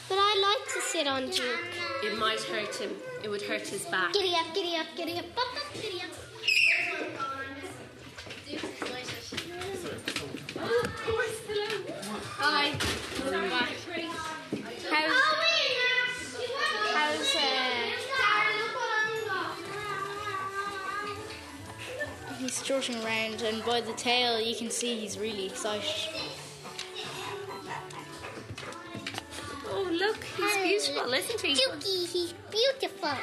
But 0.10 0.18
I 0.20 0.58
like 0.58 0.74
to 0.74 0.82
sit 0.82 1.08
on 1.08 1.30
Duke. 1.30 1.60
It 2.04 2.18
might 2.20 2.42
hurt 2.42 2.76
him. 2.76 2.92
It 3.24 3.30
would 3.30 3.42
hurt 3.44 3.66
his 3.66 3.86
back. 3.86 4.12
Giddy 4.14 4.34
up, 4.36 4.54
giddy 4.54 4.76
up, 4.76 4.88
giddy 4.98 5.20
up, 5.20 5.26
up, 5.38 5.56
up, 5.56 5.74
giddy 5.82 6.02
up. 6.02 6.10
Hi. 12.40 13.03
How's, 13.34 13.50
how's, 16.94 17.36
uh, 17.36 17.40
He's 22.38 22.54
strutting 22.54 23.04
around, 23.04 23.42
and 23.42 23.66
by 23.66 23.82
the 23.82 23.94
tail, 23.94 24.40
you 24.40 24.56
can 24.56 24.70
see 24.70 25.00
he's 25.00 25.18
really 25.18 25.48
excited. 25.48 25.90
Oh, 29.68 29.90
look, 29.92 30.24
he's 30.24 30.58
beautiful, 30.58 31.14
isn't 31.14 31.42
he? 31.42 31.56
Dukey, 31.56 32.08
he's 32.08 32.34
beautiful. 32.52 33.18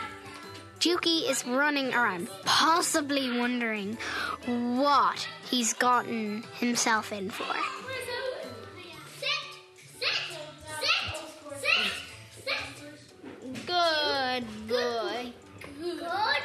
Dukey 0.81 1.31
is 1.31 1.47
running 1.47 1.95
around, 1.95 2.29
possibly 2.45 3.39
wondering 3.39 3.97
what 4.47 5.29
he's 5.49 5.73
gotten 5.75 6.43
himself 6.59 7.13
in 7.13 7.31
for. 7.31 7.55
Good 14.11 14.45
boy. 14.69 15.33
Good 15.81 16.01
boy. 16.01 16.41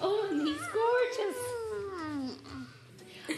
Oh, 0.00 0.28
and 0.30 0.46
he's 0.46 0.66
gorgeous. 0.72 1.38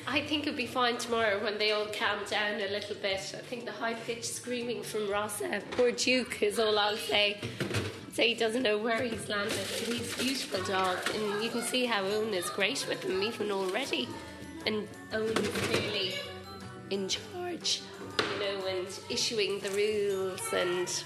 I 0.06 0.20
think 0.20 0.46
it'll 0.46 0.56
be 0.56 0.66
fine 0.66 0.96
tomorrow 0.96 1.42
when 1.42 1.58
they 1.58 1.72
all 1.72 1.86
calm 1.86 2.18
down 2.30 2.60
a 2.60 2.68
little 2.68 2.96
bit. 2.96 3.34
I 3.36 3.42
think 3.42 3.64
the 3.64 3.72
high 3.72 3.94
pitched 3.94 4.26
screaming 4.26 4.82
from 4.82 5.10
Rossa, 5.10 5.56
uh, 5.56 5.60
poor 5.72 5.90
Duke, 5.90 6.42
is 6.42 6.58
all 6.58 6.78
I'll 6.78 6.96
say. 6.96 7.40
Say 8.12 8.28
he 8.28 8.34
doesn't 8.34 8.62
know 8.62 8.78
where 8.78 9.02
he's 9.02 9.28
landed. 9.28 9.58
But 9.78 9.88
he's 9.88 10.14
a 10.14 10.22
beautiful 10.22 10.62
dog, 10.64 10.98
and 11.14 11.42
you 11.42 11.50
can 11.50 11.62
see 11.62 11.86
how 11.86 12.04
Eoghan 12.04 12.32
is 12.32 12.48
great 12.50 12.86
with 12.88 13.02
him 13.02 13.22
even 13.22 13.50
already. 13.50 14.08
And 14.66 14.86
Eoghan 15.12 15.38
is 15.38 15.48
clearly 15.66 16.14
in 16.90 17.08
charge, 17.08 17.80
you 18.18 18.38
know, 18.38 18.66
and 18.66 18.86
issuing 19.10 19.58
the 19.60 19.70
rules, 19.70 20.52
and 20.52 21.04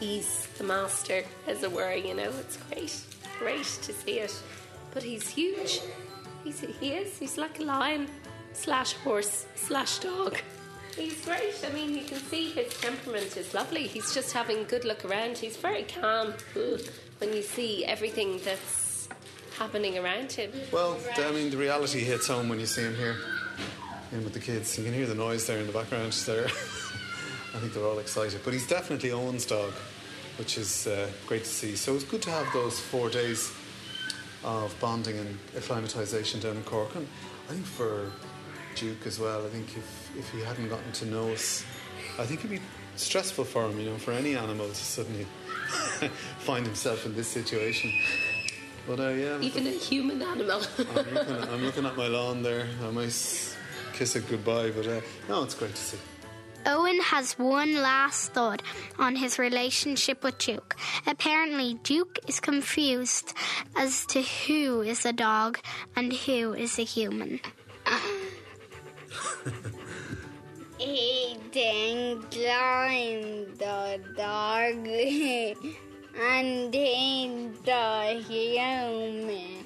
he's 0.00 0.46
the 0.58 0.64
master, 0.64 1.22
as 1.46 1.62
it 1.62 1.72
were. 1.72 1.94
You 1.94 2.14
know, 2.14 2.30
it's 2.40 2.56
great, 2.68 3.00
great 3.38 3.64
to 3.82 3.92
see 3.92 4.20
it. 4.20 4.42
But 4.92 5.02
he's 5.02 5.28
huge. 5.28 5.80
He's, 6.44 6.60
he 6.80 6.92
is. 6.92 7.18
He's 7.18 7.36
like 7.36 7.60
a 7.60 7.64
lion 7.64 8.08
slash 8.52 8.94
horse 8.94 9.46
slash 9.54 9.98
dog. 9.98 10.38
He's 10.96 11.22
great. 11.24 11.62
I 11.68 11.72
mean, 11.74 11.94
you 11.94 12.04
can 12.04 12.18
see 12.18 12.50
his 12.50 12.72
temperament 12.80 13.36
is 13.36 13.52
lovely. 13.52 13.86
He's 13.86 14.14
just 14.14 14.32
having 14.32 14.60
a 14.60 14.64
good 14.64 14.84
look 14.84 15.04
around. 15.04 15.36
He's 15.36 15.56
very 15.56 15.82
calm 15.82 16.32
when 17.18 17.32
you 17.34 17.42
see 17.42 17.84
everything 17.84 18.40
that's 18.44 19.08
happening 19.58 19.98
around 19.98 20.32
him. 20.32 20.50
Well, 20.72 20.98
I 21.16 21.32
mean, 21.32 21.50
the 21.50 21.56
reality 21.56 22.00
hits 22.00 22.28
home 22.28 22.48
when 22.48 22.60
you 22.60 22.66
see 22.66 22.82
him 22.82 22.96
here, 22.96 23.16
in 24.12 24.24
with 24.24 24.32
the 24.32 24.40
kids. 24.40 24.76
You 24.78 24.84
can 24.84 24.94
hear 24.94 25.06
the 25.06 25.14
noise 25.14 25.46
there 25.46 25.58
in 25.58 25.66
the 25.66 25.72
background. 25.72 26.12
There, 26.12 26.46
I 27.56 27.58
think 27.58 27.72
they're 27.72 27.86
all 27.86 27.98
excited. 27.98 28.40
But 28.44 28.52
he's 28.52 28.66
definitely 28.66 29.08
Eoghan's 29.10 29.46
dog, 29.46 29.72
which 30.38 30.58
is 30.58 30.86
uh, 30.86 31.08
great 31.26 31.44
to 31.44 31.50
see. 31.50 31.74
So 31.74 31.94
it's 31.94 32.04
good 32.04 32.20
to 32.22 32.30
have 32.30 32.52
those 32.52 32.78
four 32.78 33.08
days 33.08 33.50
of 34.44 34.78
bonding 34.78 35.16
and 35.18 35.38
acclimatisation 35.54 36.42
down 36.42 36.56
in 36.56 36.62
Cork. 36.64 36.94
And 36.94 37.08
I 37.48 37.52
think 37.52 37.64
for 37.64 38.12
Duke 38.74 39.06
as 39.06 39.18
well. 39.18 39.44
I 39.44 39.48
think 39.48 39.74
if 39.76 40.10
if 40.18 40.30
he 40.30 40.40
hadn't 40.40 40.68
gotten 40.68 40.92
to 40.92 41.06
know 41.06 41.32
us, 41.32 41.64
I 42.18 42.26
think 42.26 42.40
it'd 42.40 42.50
be 42.50 42.60
stressful 42.96 43.44
for 43.44 43.64
him. 43.64 43.80
You 43.80 43.90
know, 43.90 43.96
for 43.96 44.12
any 44.12 44.36
animal 44.36 44.68
to 44.68 44.74
suddenly 44.74 45.26
find 46.40 46.66
himself 46.66 47.06
in 47.06 47.16
this 47.16 47.26
situation. 47.26 47.90
But 48.86 49.00
uh, 49.00 49.08
yeah, 49.08 49.40
Even 49.40 49.66
a 49.66 49.70
human 49.70 50.20
animal. 50.22 50.60
I'm 50.78 51.14
looking, 51.14 51.36
at, 51.36 51.48
I'm 51.48 51.64
looking 51.64 51.86
at 51.86 51.96
my 51.96 52.06
lawn 52.06 52.42
there. 52.42 52.68
I 52.84 52.90
might 52.90 53.56
kiss 53.94 54.14
it 54.14 54.28
goodbye, 54.28 54.70
but 54.70 54.86
uh, 54.86 55.00
no, 55.28 55.42
it's 55.42 55.54
great 55.54 55.74
to 55.74 55.82
see. 55.82 55.98
Eoghan 56.66 57.00
has 57.00 57.38
one 57.38 57.80
last 57.80 58.32
thought 58.32 58.60
on 58.98 59.14
his 59.14 59.38
relationship 59.38 60.24
with 60.24 60.36
Duke. 60.38 60.74
Apparently, 61.06 61.74
Duke 61.84 62.18
is 62.26 62.40
confused 62.40 63.34
as 63.76 64.04
to 64.06 64.20
who 64.20 64.80
is 64.80 65.06
a 65.06 65.12
dog 65.12 65.60
and 65.94 66.12
who 66.12 66.54
is 66.54 66.76
a 66.80 66.82
human. 66.82 67.38
Eating 70.80 72.20
climbed 72.32 73.58
the 73.58 74.00
dog 74.16 74.74
and 76.20 76.74
ate 76.74 77.64
the 77.64 78.24
human. 78.26 79.64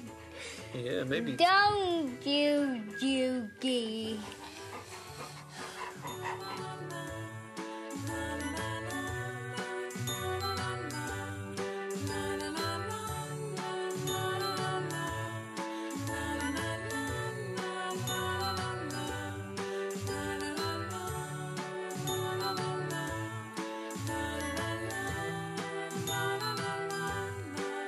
Yeah, 0.75 1.03
maybe. 1.05 1.33
Don't 1.33 2.23
you, 2.23 2.79
Dukey? 3.01 4.19